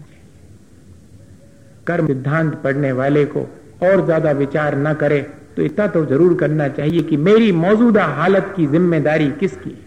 [1.88, 3.42] कर्म सिद्धांत पढ़ने वाले को
[3.84, 5.20] और ज़्यादा विचार न करे
[5.56, 9.84] तो इतना तो ज़रूर करना चाहिए कि मेरी मौजूदा हालत की ज़िम्मेदारी किसकी है?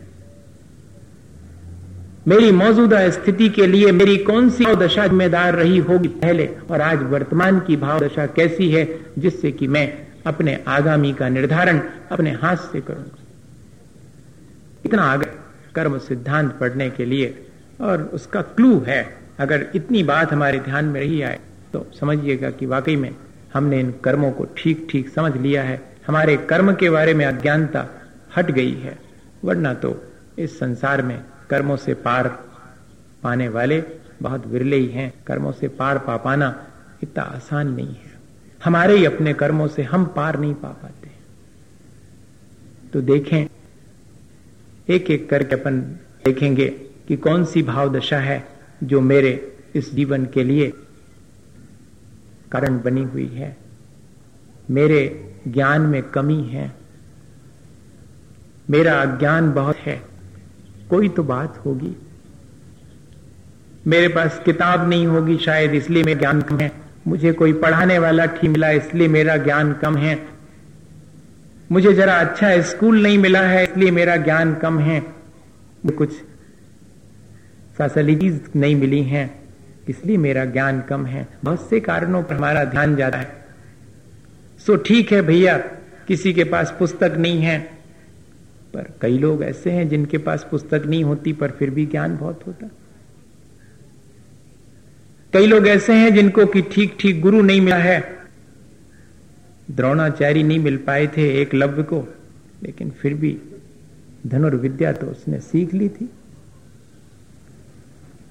[2.28, 6.46] मेरी मौजूदा स्थिति के लिए मेरी कौन सी दशा जिम्मेदार रही होगी पहले?
[6.70, 8.84] और आज वर्तमान की भाव दशा कैसी है,
[9.18, 9.87] जिससे कि मैं
[10.26, 11.80] अपने आगामी का निर्धारण
[12.12, 13.24] अपने हाथ से करूँगा?
[14.84, 15.30] इतना आगे
[15.74, 17.34] कर्म सिद्धांत पढ़ने के लिए
[17.80, 19.02] और उसका क्लू है,
[19.38, 21.38] अगर इतनी बात हमारे ध्यान में रही आए
[21.72, 23.11] तो समझिएगा कि वाकई में
[23.54, 27.87] हमने इन कर्मों को ठीक ठीक समझ लिया है। हमारे कर्म के बारे में अज्ञानता
[28.37, 28.98] हट गई है।
[29.44, 29.94] वरना तो
[30.38, 32.28] इस संसार में कर्मों से पार
[33.22, 33.83] पाने वाले
[34.22, 36.48] बहुत विरले ही हैं। कर्मों से पार पा पाना
[37.02, 38.16] इतना आसान नहीं है।
[38.64, 41.11] हमारे ही अपने कर्मों से हम पार नहीं पा पाते।
[42.92, 43.46] तो देखें
[44.88, 45.81] एक एक करके अपन
[46.24, 46.68] देखेंगे
[47.09, 48.48] कि कौन सी भाव दशा है
[48.83, 49.33] जो मेरे
[49.74, 50.72] इस जीवन के लिए
[52.52, 53.56] कारण बनी हुई है।
[54.70, 56.72] मेरे ज्ञान में कमी है।
[58.70, 60.02] मेरा अज्ञान बहुत है।
[60.90, 61.96] कोई तो बात होगी।
[63.87, 66.72] मेरे पास किताब नहीं होगी शायद, इसलिए मेरा ज्ञान कम है।
[67.06, 70.28] मुझे कोई पढ़ाने वाला ठीक मिला, इसलिए मेरा ज्ञान कम है।
[71.72, 75.00] मुझे जरा अच्छा स्कूल नहीं मिला है, इसलिए मेरा ज्ञान कम है।
[75.98, 76.12] कुछ
[77.78, 79.47] फैसिलिटीज़ नहीं मिली हैं।
[79.88, 83.46] इसलिए मेरा ज्ञान कम है। बहुत से कारणों पर हमारा ध्यान जाता है।
[84.66, 85.59] सो ठीक है भैया,
[86.09, 87.59] किसी के पास पुस्तक नहीं है।
[88.74, 92.46] पर कई लोग ऐसे हैं जिनके पास पुस्तक नहीं होती, पर फिर भी ज्ञान बहुत
[92.46, 92.68] होता।
[95.33, 98.18] कई लोग ऐसे हैं जिनको कि ठीक ठीक गुरु नहीं मिला है।
[99.70, 102.09] द्रोणाचार्य नहीं मिल पाए थे एक लव्य को,
[102.62, 103.38] लेकिन फिर भी
[104.27, 106.11] धनुर्विद्या तो उसने सीख ली थी।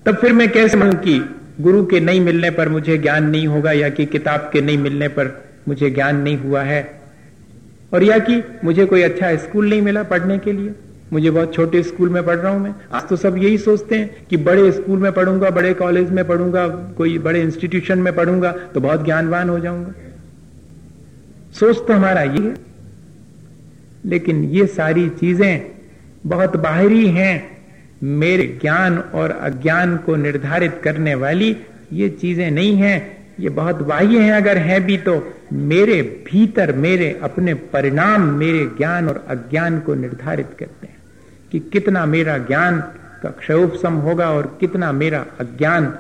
[0.06, 3.72] तब फिर मैं कैसे मानू कि गुरु के नहीं मिलने पर मुझे ज्ञान नहीं होगा,
[3.72, 7.02] या कि किताब के नहीं मिलने पर मुझे ज्ञान नहीं हुआ है।
[7.94, 10.74] और या कि मुझे कोई अच्छा स्कूल नहीं मिला पढ़ने के लिए।
[11.14, 14.28] मुझे बहुत छोटे स्कूल में पढ़ रहा हूँ मैं। आज तो सब यही सोचते हैं
[14.30, 18.82] कि बड़े स्कूल में पढ़ूँगा, बड़े कॉलेज में पढ़ूँगा, कोई बड़े इंस्टीट्यूशन में पढ़ूँगा तो
[18.82, 19.94] बहुत ज्ञानवान हो जाऊँगा।
[21.60, 22.56] सोच तो हमारा ये है।
[24.06, 25.72] लेकिन ये सारी चीज़ें
[26.26, 27.57] बहुत बाहरी हैं।
[28.04, 31.56] मेरे ज्ञान और अज्ञान को निर्धारित करने वाली
[31.94, 37.10] ये चीज़ें नहीं हैं, ये बहुत बाह्य हैं अगर हैं भी तो। मेरे भीतर मेरे
[37.24, 40.96] अपने परिणाम मेरे ज्ञान और अज्ञान को निर्धारित करते हैं
[41.52, 42.80] कि कितना मेरा ज्ञान
[43.24, 45.94] का क्षयोपम होगा और कितना मेरा अज्ञान।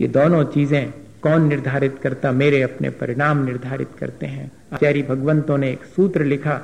[0.00, 5.70] ये दोनों चीज़ें कौन निर्धारित करता, मेरे अपने परिणाम निर्धारित करते हैं। आचार्य भगवंतों ने
[5.70, 6.60] एक सूत्र लिखा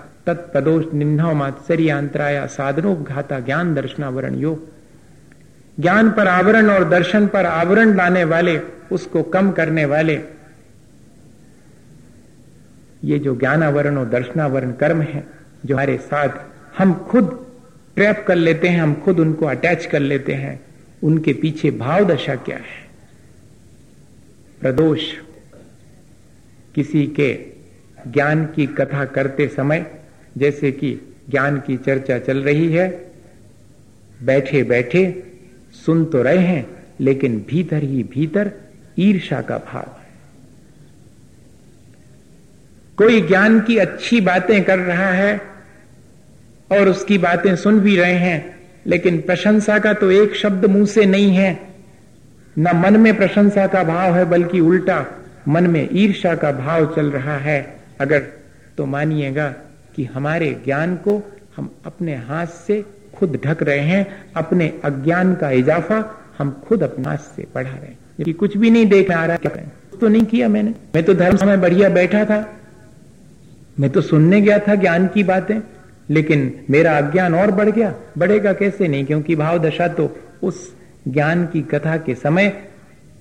[1.33, 4.79] मात्सर्य अंतराया साधनोपघाता ज्ञान दर्शनावरण योग
[5.81, 8.61] ज्ञान पर आवरण और दर्शन पर आवरण लाने वाले,
[8.93, 10.21] उसको कम करने वाले।
[13.05, 15.27] ये जो ज्ञानावरण और दर्शनावरण कर्म है,
[15.67, 16.29] जो हमारे साथ
[16.79, 17.47] हम खुद
[17.95, 20.61] ट्रैप कर लेते हैं, हम खुद उनको अटैच कर लेते हैं,
[21.03, 22.89] उनके पीछे भाव दशा क्या है?
[24.61, 25.13] प्रदोष।
[26.75, 27.47] किसी के
[28.09, 29.98] ज्ञान की कथा करते समय
[30.39, 30.91] जैसे कि
[31.31, 32.89] ज्ञान की चर्चा चल रही है,
[34.23, 35.23] बैठे बैठे
[35.87, 36.67] सुन तो रहे हैं,
[37.01, 38.51] लेकिन भीतर ही भीतर
[38.99, 40.07] ईर्षा का भाव है।
[42.99, 45.41] कोई ज्ञान की अच्छी बातें कर रहा है
[46.73, 51.05] और उसकी बातें सुन भी रहे हैं, लेकिन प्रशंसा का तो एक शब्द मुँह से
[51.05, 51.59] नहीं है।
[52.59, 55.07] न मन में प्रशंसा का भाव है, बल्कि उल्टा
[55.49, 58.27] मन में ईर्षा का भाव चल रहा है। अगर
[58.77, 59.55] तो मानिएगा
[59.99, 62.85] कि हमारे ज्ञान को हम अपने हाथ से
[63.15, 67.79] खुद ढक रहे हैं, अपने अज्ञान का इजाफा हम खुद अपने हाथ से बढ़ा रहे
[67.79, 71.15] हैं। कि कुछ भी नहीं देख आ रहा क्या तो नहीं किया मैंने। मैं तो
[71.15, 72.57] धर्म समय बढ़िया बैठा था।
[73.81, 75.61] मैं तो सुनने गया था ज्ञान की बातें,
[76.11, 79.05] लेकिन मेरा अज्ञान और बढ़ गया। बढ़ेगा कैसे नहीं?
[79.05, 80.77] क्योंकि भाव दशा तो उस
[81.09, 82.63] ज्ञान की कथा के समय,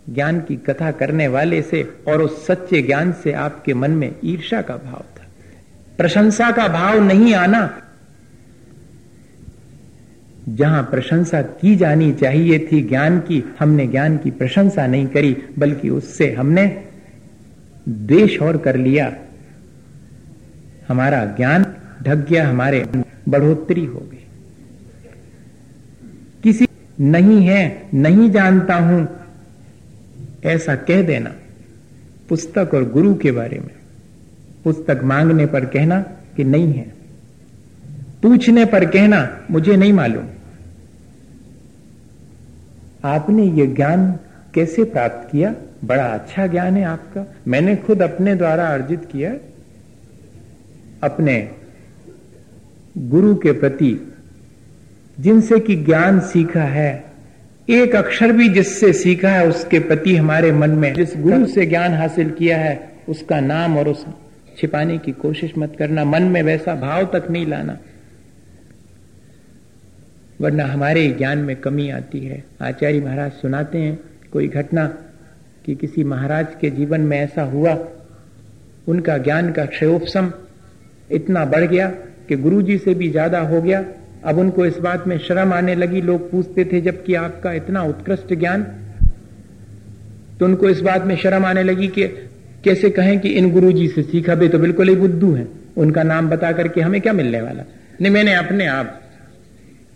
[0.10, 4.62] ज्ञान की कथा करने वाले से और उस सच्चे ज्ञान से आपके मन में ईर्षा
[4.62, 5.04] का भाव
[5.98, 7.82] प्रशंसा का भाव नहीं आना।
[10.50, 15.90] जहाँ प्रशंसा की जानी चाहिए थी, ज्ञान की, हमने ज्ञान की प्रशंसा नहीं करी, बल्कि
[15.90, 16.84] उससे हमने
[17.90, 19.14] द्वेष और कर लिया।
[20.88, 21.66] हमारा ज्ञान
[22.04, 22.86] ढक गया, हमारे
[23.30, 24.26] बढ़ोतरी हो गई।
[26.44, 26.68] किसी
[27.00, 29.08] नहीं है, नहीं जानता हूँ,
[30.46, 31.34] ऐसा कह देना,
[32.30, 33.77] पुस्तक और गुरु के बारे में।
[34.68, 36.02] पुस्तक मांगने पर कहना
[36.36, 36.94] कि नहीं है।
[38.24, 40.26] पूछने पर कहना मुझे नहीं मालूम।
[43.04, 44.20] आपने ये ज्ञान
[44.54, 45.56] कैसे प्राप्त किया?
[45.86, 49.34] बड़ा अच्छा ज्ञान है आपका। मैंने खुद अपने द्वारा अर्जित किया।
[51.04, 51.52] अपने
[52.98, 54.14] गुरु के प्रति
[55.20, 57.04] जिनसे कि ज्ञान सीखा है,
[57.70, 61.94] एक अक्षर भी जिससे सीखा है, उसके प्रति हमारे मन में जिस गुरु से ज्ञान
[61.94, 64.06] हासिल किया है, उसका नाम और उस
[64.58, 67.78] छिपाने की कोशिश मत करना, मन में वैसा भाव तक नहीं लाना।
[70.42, 74.00] वरना हमारे ज्ञान में कमी आती है। आचार्य महाराज सुनाते हैं,
[74.32, 74.86] कोई घटना
[75.66, 77.78] कि किसी महाराज के जीवन में ऐसा हुआ,
[78.88, 80.32] उनका ज्ञान का क्षयोपम
[81.12, 81.88] इतना बढ़ गया
[82.28, 83.84] कि गुरुजी से भी ज़्यादा हो गया।
[84.24, 88.34] अब उनको इस बात में शर्म आने लगी, लोग पूछते थे, जबकि आपका इतना उत्कृष्ट
[88.34, 88.64] ज्ञान
[90.40, 92.04] तो उनको इस बात में शर्म आने लगी कि
[92.64, 94.36] कैसे कहें कि इन गुरु जी से सीखा?
[94.36, 97.64] भी तो बिल्कुल ही बुद्धू है। उनका नाम बता करके हमें क्या मिलने वाला?
[98.02, 99.02] नहीं, मैंने अपने आप,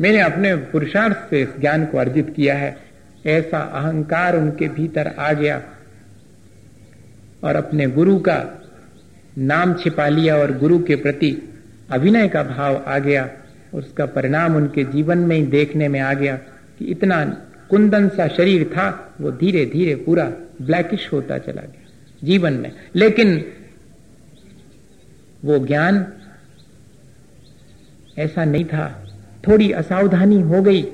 [0.02, 2.78] मैंने अपने पुरुषार्थ से इस ज्ञान को अर्जित किया है।
[3.26, 5.62] ऐसा अहंकार उनके भीतर आ गया
[7.44, 8.62] और अपने गुरु का
[9.38, 11.50] नाम छिपा लिया और गुरु के प्रति
[11.92, 13.30] अभिनय का भाव आ गया।
[13.74, 16.36] उसका परिणाम उनके जीवन में ही देखने में आ गया
[16.80, 17.26] कि इतना
[17.70, 21.81] कुंदन सा शरीर था, वो धीरे धीरे पूरा ब्लैकिश होता चला गया।
[22.24, 23.46] जीवन में। लेकिन
[25.46, 26.06] वो ज्ञान
[28.18, 29.14] ऐसा नहीं था।
[29.48, 30.86] थोड़ी असावधानी हो गई।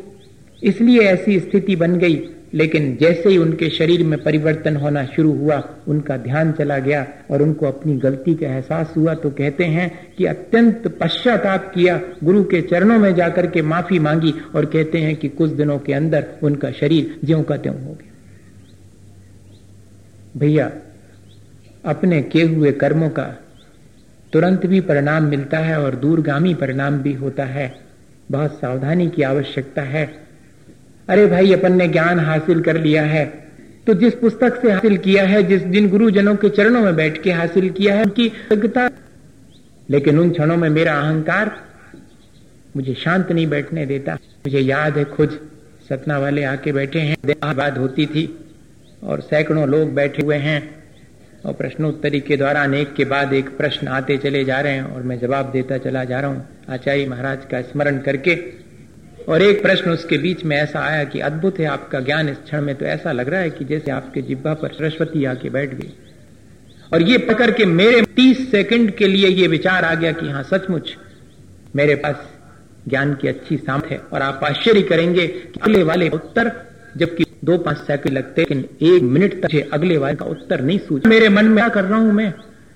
[0.64, 5.78] इसलिए ऐसी स्थिति बन गई। लेकिन जैसे ही उनके शरीर में परिवर्तन होना शुरू हुआ,
[5.88, 10.26] उनका ध्यान चला गया और उनको अपनी गलती का एहसास हुआ तो कहते हैं कि
[10.26, 15.30] अत्यंत पश्चाताप किया। गुरु के चरणों में जाकर के माफ़ी मांगी और कहते हैं कि
[15.30, 18.12] कुछ दिनों के अंदर उनका शरीर ज्यो का त्यों हो गया।
[20.38, 20.72] भैया
[21.88, 23.24] अपने किए हुए कर्मों का
[24.34, 27.80] तुरंत भी परिणाम मिलता है और दूरगामी परिणाम भी होता है।
[28.32, 30.28] बहुत सावधानी की आवश्यकता है।
[31.10, 33.48] अरे भाई, अपन ने ज्ञान हासिल कर लिया है।
[33.88, 37.32] तो जिस पुस्तक से हासिल किया है, जिस जिन गुरुजनों के चरणों में बैठ के
[37.32, 38.90] हासिल किया है, उनकी योग्यता
[39.90, 41.62] लेकिन उन क्षणों में मेरा अहंकार
[42.76, 45.50] मुझे शांत नहीं बैठने देता। मुझे याद है, खुद
[45.90, 47.18] सतना वाले आके बैठे हैं।
[47.56, 48.40] बात होती थी
[49.04, 50.77] और सैकड़ों लोग बैठे हुए हैं।
[51.46, 55.04] और प्रश्नोत्तरी के दौरान एक के बाद एक प्रश्न आते चले जा रहे हैं और
[55.04, 58.36] मैं जवाब देता चला जा रहा हूँ। आचार्य महाराज का स्मरण करके
[59.28, 62.62] और एक प्रश्न उसके बीच में ऐसा आया कि अद्भुत है आपका ज्ञान इस क्षण
[62.62, 65.94] में तो ऐसा लग रहा है कि जैसे आपके जिब्बा पर सरस्वती आके बैठ गई।
[66.94, 70.44] और ये पकड़ के मेरे तीस सेकंड के लिए ये विचार आ गया कि हाँ
[70.44, 70.96] सचमुच
[71.76, 72.28] मेरे पास
[72.88, 76.52] ज्ञान की अच्छी सामर्थ है और आप आश्चर्य करेंगे कि अगले वाले उत्तर
[76.98, 81.06] जबकि दो पाँच सेकंड लगते लेकिन एक मिनट तक अगले वाले का उत्तर नहीं सूझ
[81.08, 82.34] मेरे मन में क्या कर रहा हूँ मैं?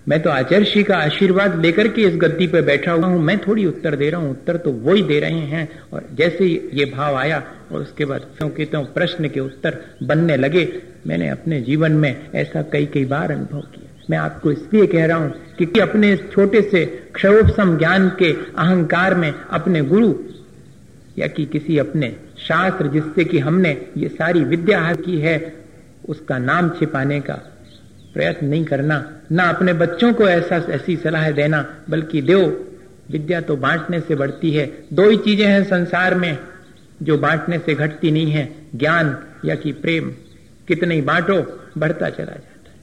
[0.08, 3.66] मैं तो आचार्य का आशीर्वाद लेकर के इस गद्दी पे बैठा हुआ हूँ। मैं थोड़ी
[3.66, 7.16] उत्तर दे रहा हूँ। उत्तर तो वो ही दे रहे हैं। और जैसे ये भाव
[7.16, 10.68] आया, और उसके बाद क्योंकि तो प्रश्न के उत्तर बनने लगे,
[11.08, 15.18] मैंने अपने जीवन में ऐसा कई कई बार अनुभव किया। मैं आपको इसलिए कह रहा
[15.18, 20.14] हूँ कि अपने छोटे से क्षयोपम ज्ञान के अहंकार में अपने गुरु,
[21.18, 22.16] या कि किसी अपने
[22.48, 25.56] शास्त्र जिससे कि हमने ये सारी विद्या की है,
[26.10, 27.34] उसका नाम छिपाने का
[28.14, 32.68] प्रयत्न नहीं करना, ना अपने बच्चों को ऐसा, ऐसी सलाह देना, बल्कि दो
[33.12, 36.38] विद्या तो बांटने से बढ़ती है। दो ही चीज़ें हैं संसार में,
[37.04, 40.10] जो बांटने से घटती नहीं है। ज्ञान या कि प्रेम,
[40.68, 42.76] कितने ही बांटो, बढ़ता चला जाता है।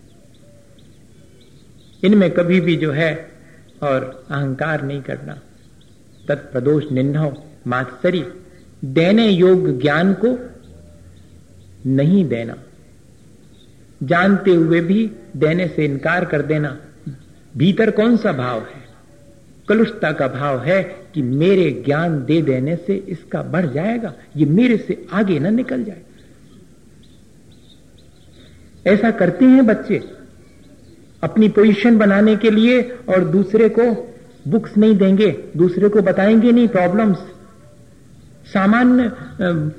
[2.05, 3.31] इनमें कभी भी जो है,
[3.83, 5.39] और अहंकार नहीं करना।
[6.29, 8.25] तत्प्रदोष निन्हो, मात्सरी
[8.85, 10.39] देने योग ज्ञान को
[11.87, 12.55] नहीं देना।
[14.03, 16.81] जानते हुए भी देने से इनकार कर देना।
[17.57, 18.89] भीतर कौन सा भाव है?
[19.69, 24.77] कलुषता का भाव है कि मेरे ज्ञान दे देने से इसका बढ़ जाएगा। ये मेरे
[24.77, 26.03] से आगे ना निकल जाए।
[28.87, 30.11] ऐसा करते हैं बच्चे।
[31.23, 34.15] अपनी पोजीशन बनाने के लिए और दूसरे को
[34.49, 37.19] बुक्स नहीं देंगे, दूसरे को बताएँगे नहीं प्रॉब्लम्स।
[38.53, 39.11] सामान्य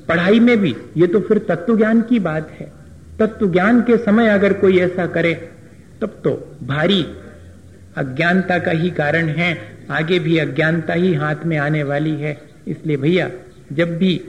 [0.08, 2.72] पढ़ाई में भी, ये तो फिर तत्व ज्ञान की बात है।
[3.20, 5.34] तत्व ज्ञान के समय अगर कोई ऐसा करे,
[6.02, 6.32] तब तो
[6.64, 7.02] भारी
[7.98, 9.58] अज्ञानता का ही कारण है।
[9.92, 13.30] आगे भी अज्ञानता ही हाथ में आने वाली है। इसलिए भैया,
[13.74, 14.22] जब भी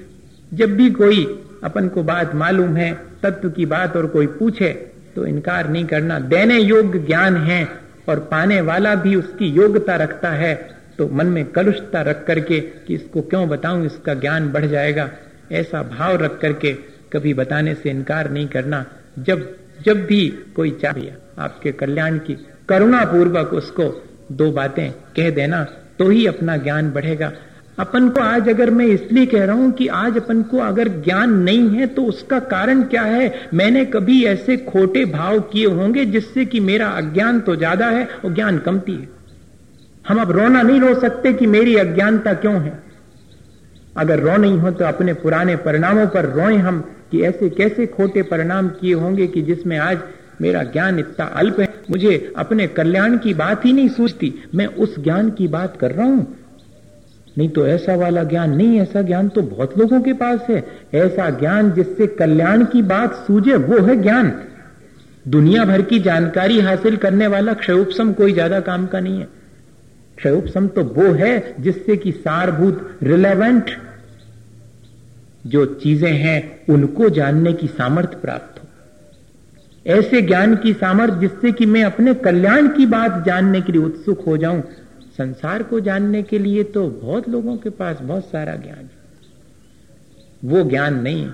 [0.52, 1.24] जब भी कोई
[1.64, 4.68] अपन को बात मालूम है, तत्व की बात और कोई पूछे
[5.14, 7.66] तो इनकार नहीं करना। देने योग्य ज्ञान है
[8.08, 10.54] और पाने वाला भी उसकी योग्यता रखता है।
[11.00, 15.08] तो मन में कलुषता रख करके कि इसको क्यों बताऊँ, इसका ज्ञान बढ़ जाएगा।
[15.52, 16.72] ऐसा भाव रख करके
[17.12, 18.84] कभी बताने से इनकार नहीं करना।
[19.20, 19.48] जब
[19.84, 20.26] जब भी
[20.56, 22.34] कोई चाहिए आपके कल्याण की
[22.68, 23.84] करुणा पूर्वक उसको
[24.32, 25.62] दो बातें कह देना
[25.98, 27.32] तो ही अपना ज्ञान बढ़ेगा।
[27.78, 31.32] अपन को आज अगर मैं इसलिए कह रहा हूँ कि आज अपन को अगर ज्ञान
[31.40, 33.48] नहीं है तो उसका कारण क्या है?
[33.54, 38.34] मैंने कभी ऐसे खोटे भाव किए होंगे जिससे कि मेरा अज्ञान तो ज़्यादा है और
[38.34, 39.08] ज्ञान कमती है।
[40.10, 42.72] हम अब रोना नहीं रो सकते कि मेरी अज्ञानता क्यों है?
[43.96, 46.80] अगर रो नहीं हो तो अपने पुराने परिणामों पर रोए हम
[47.10, 49.98] कि ऐसे कैसे खोटे परिणाम किए होंगे कि जिसमें आज
[50.40, 54.98] मेरा ज्ञान इतना अल्प है। मुझे अपने कल्याण की बात ही नहीं सोचती मैं उस
[54.98, 56.26] ज्ञान की बात कर रहा हूँ।
[57.38, 61.30] नहीं तो ऐसा वाला ज्ञान नहीं, ऐसा ज्ञान तो बहुत लोगों के पास है। ऐसा
[61.30, 64.32] ज्ञान जिससे कल्याण की बात सूझे, वो है ज्ञान।
[65.28, 69.39] दुनिया भर की जानकारी हासिल करने वाला क्षयोपम कोई ज़्यादा काम का नहीं है।
[70.20, 73.70] क्षयोपम तो वो है जिससे कि सारभूत रिलेवेंट
[75.46, 78.66] जो चीज़ें हैं, उनको जानने की सामर्थ्य प्राप्त हो।
[79.86, 84.24] ऐसे ज्ञान की सामर्थ्य जिससे कि मैं अपने कल्याण की बात जानने के लिए उत्सुक
[84.26, 84.62] हो जाऊँ,
[85.18, 88.98] संसार को जानने के लिए तो बहुत लोगों के पास बहुत सारा ज्ञान है।
[90.44, 91.24] वो ज्ञान नहीं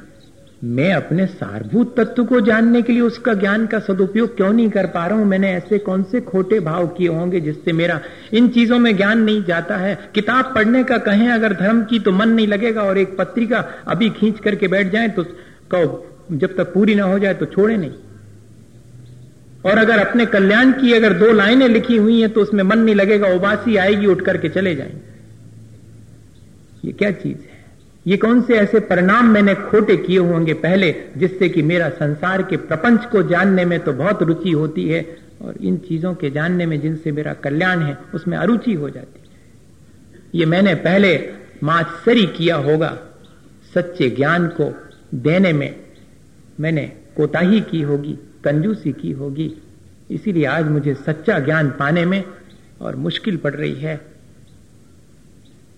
[0.65, 4.87] मैं अपने सारभूत तत्व को जानने के लिए उसका ज्ञान का सदुपयोग क्यों नहीं कर
[4.87, 5.27] पा रहा हूँ?
[5.27, 8.01] मैंने ऐसे कौन से खोटे भाव किए होंगे जिससे मेरा
[8.33, 9.99] इन चीज़ों में ज्ञान नहीं जाता है?
[10.15, 14.11] किताब पढ़ने का कहें, अगर धर्म की तो मन नहीं लगेगा और एक पत्रिका अभी
[14.11, 15.25] खींच करके बैठ जाए तो
[15.71, 17.93] कहो, जब तक पूरी ना हो जाए तो छोड़े नहीं।
[19.67, 22.95] और अगर अपने कल्याण की अगर दो लाइनें लिखी हुई हैं तो उसमें मन नहीं
[22.95, 25.05] लगेगा, उबासी आएगी, उठ करके चले जाएँगे।
[26.85, 27.56] ये क्या चीज़ है?
[28.07, 32.57] ये कौन से ऐसे परिणाम मैंने खोटे किए होंगे पहले, जिससे कि मेरा संसार के
[32.57, 36.81] प्रपंच को जानने में तो बहुत रुचि होती है, और इन चीज़ों के जानने में
[36.81, 39.21] जिनसे मेरा कल्याण है, उसमें अरुचि हो जाती
[40.35, 41.31] ये मैंने पहले
[41.63, 42.99] मात्सरी किया होगा,
[43.75, 44.73] सच्चे ज्ञान को
[45.15, 45.75] देने में।
[46.61, 48.13] मैंने कोताही की होगी,
[48.45, 49.51] कंजूसी की होगी।
[50.11, 52.23] इसीलिए आज मुझे सच्चा ज्ञान पाने में
[52.81, 53.97] और मुश्किल पड़ रही है।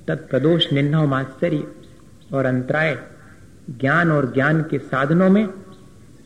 [0.09, 1.64] तत्प्रदोष निन्नव मात्सर्य
[2.33, 2.99] और अंतराय
[3.70, 5.47] ज्ञान और ज्ञान के साधनों में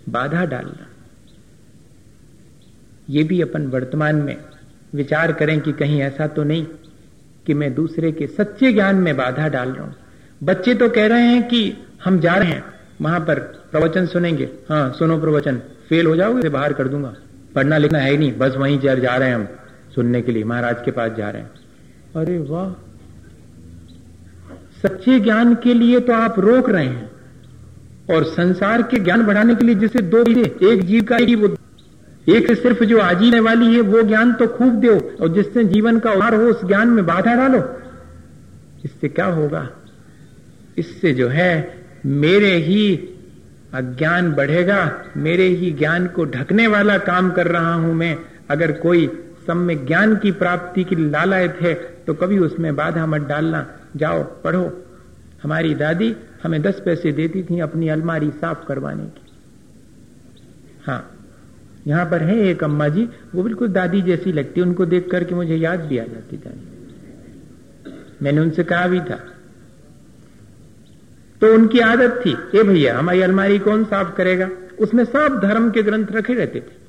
[0.09, 0.87] बाधा डालना।
[3.11, 4.37] ये भी अपन वर्तमान में
[4.95, 6.67] विचार करें कि कहीं ऐसा तो नहीं
[7.47, 9.95] कि मैं दूसरे के सच्चे ज्ञान में बाधा डाल रहा हूँ।
[10.43, 11.73] बच्चे तो कह रहे हैं कि
[12.05, 12.65] हम जा रहे हैं,
[13.01, 13.39] वहाँ पर
[13.73, 17.15] प्रवचन सुनेंगे। हाँ सुनो प्रवचन, फेल हो जाओगे बाहर कर दूँगा।
[17.55, 19.47] पढ़ना लिखना है ही नहीं, बस वहीं जा रहे हैं हम
[19.95, 21.51] सुनने के लिए, महाराज के पास जा रहे हैं।
[22.17, 22.69] अरे वाह!
[24.83, 27.13] सच्चे ज्ञान के लिए तो आप रोक रहे हैं।
[28.11, 30.19] और संसार के ज्ञान बढ़ाने के लिए जिसे दो
[30.73, 31.57] एक जीव का ही वो।
[32.29, 35.99] एक से सिर्फ़ जो आजीने वाली है, वो ज्ञान तो खूब दो। और जिससे जीवन
[35.99, 37.77] का उधार हो, उस ज्ञान में बाधा डालो।
[38.85, 39.71] इससे क्या होगा?
[40.79, 41.75] इससे जो है,
[42.07, 43.09] मेरे ही
[43.75, 48.19] अज्ञान बढ़ेगा, मेरे ही ज्ञान को ढकने वाला काम कर रहा हूँ मैं।
[48.51, 49.07] अगर कोई
[49.47, 51.75] सम्य ज्ञान की प्राप्ति की लालयत है
[52.07, 53.67] तो कभी उसमें बाधा मत डालना।
[53.97, 54.85] जाओ, पढ़ो।
[55.43, 59.21] हमारी दादी हमें दस पैसे देती थी अपनी अलमारी साफ़ करवाने की।
[60.85, 61.19] हाँ
[61.87, 65.57] यहाँ पर है एक अम्मा जी, वो बिल्कुल दादी जैसी लगती उनको देख करके मुझे
[65.57, 66.71] याद भी आ जाती दादी
[68.23, 69.17] मैंने उनसे कहा भी था।
[71.41, 74.51] तो उनकी आदत थी, ए भैया, हमारी अलमारी कौन साफ़ करेगा?
[74.79, 76.83] उसमें सब धर्म के ग्रंथ रखे रहते थे।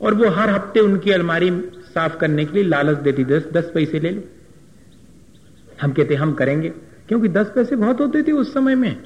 [0.00, 1.50] और वो हर हफ़्ते उनकी अलमारी
[1.94, 4.22] साफ़ करने के लिए लालच देती दस दस पैसे ले लो।
[5.82, 6.68] हम कहते, हम करेंगे।
[7.08, 9.02] क्योंकि दस पैसे बहुत होते थे उस समय में।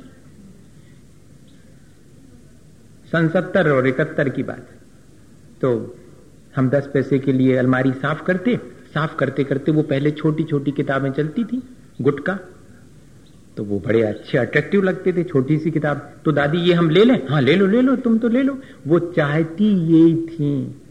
[3.12, 4.68] सन सत्तर और इकहत्तर की बात।
[5.60, 5.96] तो
[6.56, 8.60] हम दस पैसे के लिए अलमारी साफ़ करते
[8.94, 11.62] साफ़ करते करते वो पहले छोटी छोटी किताबें चलती थी
[12.00, 12.38] गुटका
[13.56, 17.04] तो वो बड़े अच्छे अट्रैक्टिव लगते थे, छोटी सी किताब। तो दादी, ये हम ले
[17.04, 17.26] लें?
[17.28, 20.82] हाँ ले लो ले लो, तुम तो ले लो। वो चाहती ये थी।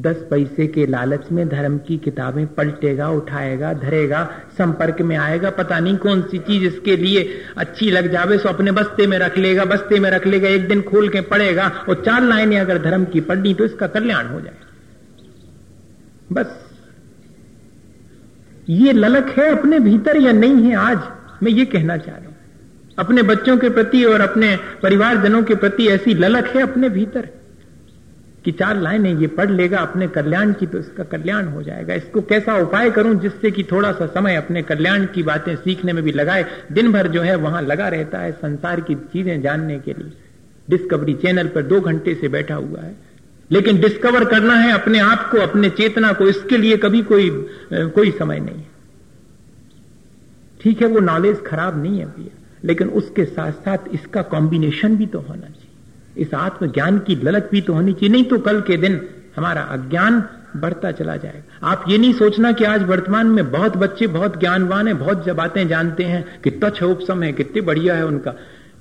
[0.00, 4.24] दस पैसे के लालच में धर्म की किताबें पलटेगा, उठाएगा, धरेगा,
[4.58, 8.72] संपर्क में आएगा, पता नहीं कौन सी चीज़ इसके लिए अच्छी लग जावे, सो अपने
[8.72, 12.22] बस्ते में रख लेगा, बस्ते में रख लेगा, एक दिन खोल के पड़ेगा और चार
[12.22, 14.56] लाइनें अगर धर्म की पढ़नी तो इसका कल्याण हो जाए
[16.32, 16.58] बस।
[18.68, 20.98] ये ललक है अपने भीतर या नहीं है आज?
[21.42, 22.36] मैं ये कहना चाह रहा हूँ।
[22.98, 27.28] अपने बच्चों के प्रति और अपने परिवारजनों के प्रति ऐसी ललक है अपने भीतर?
[28.44, 32.20] कि चार लाइनें ये पढ़ लेगा, अपने कल्याण की तो इसका कल्याण हो जाएगा। इसको
[32.22, 36.12] कैसा उपाय करूँ जिससे कि थोड़ा सा समय अपने कल्याण की बातें सीखने में भी
[36.12, 40.12] लगाए दिन भर जो है वहाँ लगा रहता है संसार की चीज़ें जानने के लिए।
[40.68, 42.94] डिस्कवरी चैनल पर दो घंटे से बैठा हुआ है।
[43.50, 47.30] लेकिन डिस्कवर करना है अपने आप को, अपने चेतना को, इसके लिए कभी कोई
[47.72, 48.70] कोई समय नहीं है।
[50.60, 55.06] ठीक है, वो नॉलेज खराब नहीं है भैया, लेकिन उसके साथ साथ इसका कॉम्बिनेशन भी
[55.06, 55.61] तो होना चाहिए।
[56.16, 60.24] इस आत्मज्ञान की ललक भी तो होनी चाहिए, नहीं तो कल के दिन हमारा अज्ञान
[60.56, 64.88] बढ़ता चला जाएगा। आप ये नहीं सोचना कि आज वर्तमान में बहुत बच्चे, बहुत ज्ञानवान
[64.88, 68.34] है, बहुत जब बातें जानते हैं, कितना क्षोपसम है, कितने बढ़िया है उनका।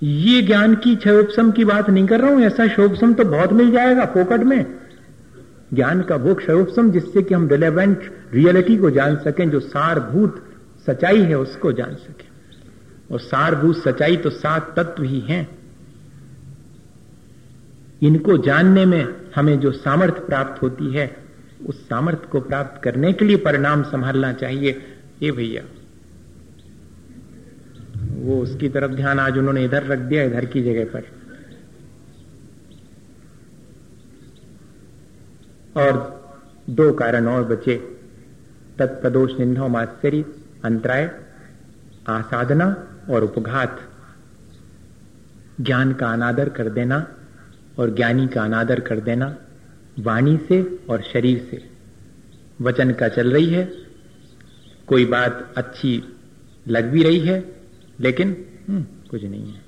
[0.03, 3.71] ये ज्ञान की क्षयोपम की बात नहीं कर रहा हूँ, ऐसा क्षोपसम तो बहुत मिल
[3.71, 4.65] जाएगा फोकट में।
[5.73, 10.43] ज्ञान का वो क्षयोपम जिससे कि हम रिलेवेंट रियलिटी को जान सकें, जो सारभूत
[10.87, 12.31] सच्चाई है, उसको जान सके।
[13.13, 15.60] और सारभूत सच्चाई तो सात तत्व ही हैं।
[18.01, 21.17] इनको जानने में हमें जो सामर्थ्य प्राप्त होती है,
[21.67, 24.81] उस सामर्थ्य को प्राप्त करने के लिए परिणाम संभालना चाहिए।
[25.21, 25.63] ये भैया।
[28.13, 31.03] वो उसकी तरफ़ ध्यान आज उन्होंने इधर रख दिया, इधर की जगह पर।
[35.77, 36.21] और
[36.69, 37.75] दो कारण और बचे।
[38.79, 40.25] तत्प्रदोष निंदा मात्सरी,
[40.65, 41.11] अंतराय,
[42.09, 43.79] आसाधना और उपघात।
[45.61, 47.07] ज्ञान का अनादर कर देना।
[47.81, 49.35] और ज्ञानी का अनादर कर देना
[49.99, 51.63] वाणी से और शरीर से।
[52.61, 53.63] वचन का चल रही है
[54.87, 56.03] कोई बात अच्छी
[56.67, 57.43] लग भी रही है
[57.99, 58.35] लेकिन
[58.67, 59.59] हम्म, कुछ नहीं है।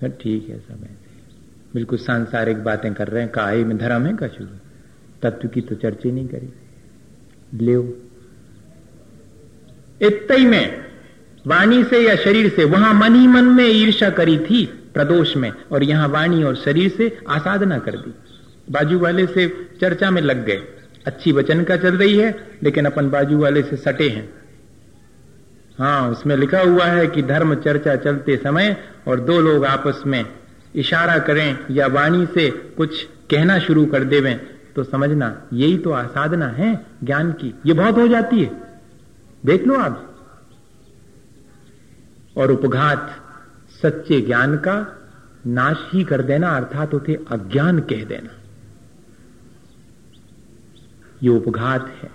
[0.00, 1.12] सर ठीक है सब ऐसे
[1.74, 4.44] बिल्कुल सांसारिक बातें कर रहे हैं काहे में धर्म है कछु
[5.22, 6.52] तत्व की तो चर्चा नहीं करी।
[7.54, 7.74] ले
[10.00, 10.84] इतई में
[11.46, 14.64] वाणी से या शरीर से वहाँ मन ही मन में ईर्षा करी थी।
[14.94, 18.14] प्रदोष में और यहाँ वाणी और शरीर से आसाधना कर दी।
[18.70, 19.48] बाजू वाले से
[19.80, 20.62] चर्चा में लग गए।
[21.06, 24.28] अच्छी वचन का चल रही है, लेकिन अपन बाजू वाले से सटे हैं।
[25.78, 28.76] हाँ उसमें लिखा हुआ है कि धर्म चर्चा चलते समय
[29.08, 30.24] और दो लोग आपस में
[30.74, 34.38] इशारा करें या वाणी से कुछ कहना शुरू कर देवें
[34.76, 38.50] तो समझना, यही तो आसाधना है ज्ञान की। ये बहुत हो जाती है।
[39.46, 40.10] देख लो आप।
[42.36, 43.20] और उपघात
[43.86, 44.98] सच्चे ज्ञान का
[45.46, 48.40] नाश ही कर देना, अर्थात उसे अज्ञान कह देना।
[51.22, 52.10] ये उपघात है।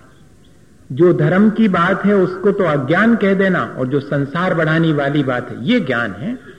[0.92, 5.24] जो धर्म की बात है, उसको तो अज्ञान कह देना, और जो संसार बढ़ाने वाली
[5.24, 6.59] बात है, ये ज्ञान है।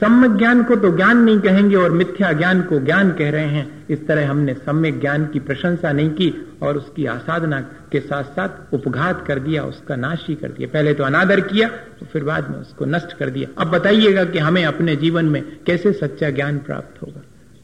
[0.00, 3.86] सम्यक ज्ञान को तो ज्ञान नहीं कहेंगे और मिथ्या ज्ञान को ज्ञान कह रहे हैं।
[3.90, 6.32] इस तरह हमने सम्यक ज्ञान की प्रशंसा नहीं की
[6.62, 7.60] और उसकी आसाधना
[7.92, 11.68] के साथ साथ उपघात कर दिया, उसका नाश ही कर दिया। पहले तो अनादर किया
[11.68, 15.42] तो फिर बाद में उसको नष्ट कर दिया। अब बताइएगा कि हमें अपने जीवन में
[15.66, 17.22] कैसे सच्चा ज्ञान प्राप्त होगा।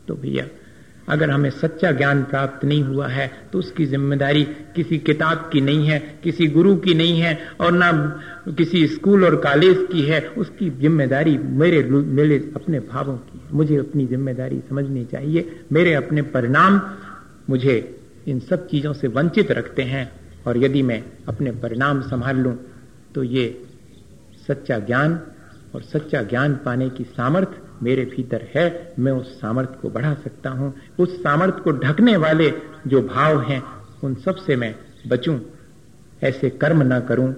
[0.09, 0.45] तो भैया
[1.09, 4.45] अगर हमें सच्चा ज्ञान प्राप्त नहीं हुआ है तो उसकी ज़िम्मेदारी
[4.77, 7.91] किसी किताब की नहीं है, किसी गुरु की नहीं है, और ना
[8.49, 13.77] किसी स्कूल और कॉलेज की है। उसकी ज़िम्मेदारी मेरे मेरे अपने भावों की है। मुझे
[13.77, 16.81] अपनी ज़िम्मेदारी समझनी चाहिए। मेरे अपने परिणाम
[17.51, 17.77] मुझे
[18.27, 20.11] इन सब चीज़ों से वंचित रखते हैं,
[20.47, 22.57] और यदि मैं अपने परिणाम संभाल लूँ
[23.15, 23.47] तो ये
[24.49, 25.21] सच्चा ज्ञान
[25.75, 30.51] और सच्चा ज्ञान पाने की सामर्थ्य मेरे भीतर है, मैं उस सामर्थ्य को बढ़ा सकता
[30.51, 32.53] हूँ। उस सामर्थ्य को ढकने वाले
[32.87, 33.63] जो भाव हैं,
[34.05, 34.75] उन सबसे मैं
[35.09, 35.41] बचूं।
[36.23, 37.35] ऐसे कर्म न करूँ,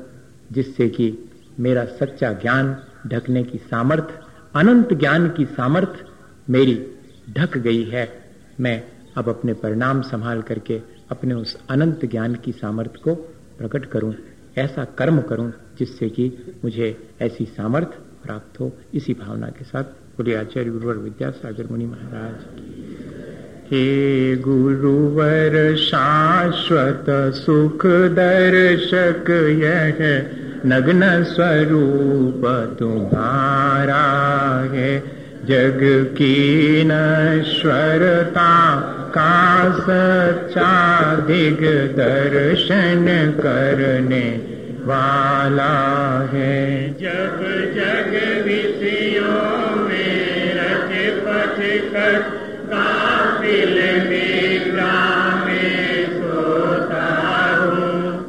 [0.53, 1.31] जिससे कि
[1.61, 2.77] मेरा सच्चा ज्ञान
[3.07, 4.15] ढकने की सामर्थ्य
[4.55, 6.05] अनंत ज्ञान की सामर्थ्य
[6.51, 6.91] मेरी
[7.31, 8.83] ढक गई है। मैं
[9.17, 10.81] अब अपने परिणाम संभाल करके
[11.11, 13.15] अपने उस अनंत ज्ञान की सामर्थ्य को
[13.59, 14.15] प्रकट करूँ।
[14.59, 16.33] ऐसा कर्म करूँ, जिससे कि
[16.65, 19.85] मुझे ऐसी सामर्थ्य प्राप्त हो। इसी भावना के साथ
[20.19, 22.37] बोले आचार्य गुरुवर विद्यासागर मुनि महाराज
[23.71, 27.87] हे गुरुवर शाश्वत सुख
[28.19, 29.31] दर्शक
[29.63, 29.99] यह
[30.67, 32.43] नग्न स्वरूप
[32.79, 34.07] तुम्हारा
[34.73, 34.91] है।
[35.45, 35.81] जग
[36.19, 36.35] की
[36.87, 38.53] नश्वरता
[39.17, 39.35] का
[39.79, 40.73] सच्चा
[41.21, 41.61] दिग
[41.97, 43.07] दर्शन
[43.41, 44.27] करने
[44.85, 45.77] वाला
[46.33, 47.39] है। जब
[47.77, 48.06] जग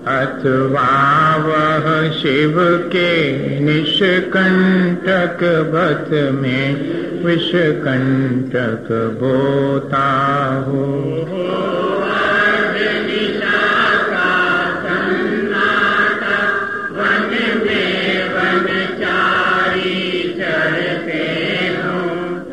[0.08, 2.56] अथवा वह शिव
[2.94, 3.12] के
[3.60, 5.40] निष्कंटक
[5.74, 6.12] बथ
[6.42, 6.68] में
[7.26, 8.88] विषकंटक
[9.22, 10.08] बोता
[10.68, 10.88] हो।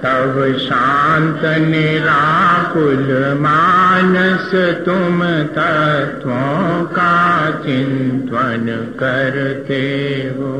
[0.04, 3.08] तब शांत निराकुल
[3.40, 4.50] मानस
[4.84, 9.82] तुम तत्वों का चिंतन करते
[10.38, 10.52] हो।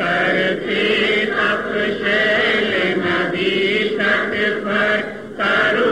[0.00, 4.32] करते तप शैल नदी तट
[4.64, 5.00] पर
[5.40, 5.90] तरु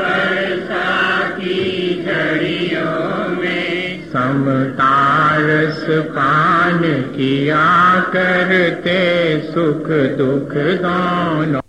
[0.00, 6.80] वर्षा की झड़ियों में। समतारस पान
[7.16, 9.00] किया करते
[9.40, 11.61] सुख दुख दोनों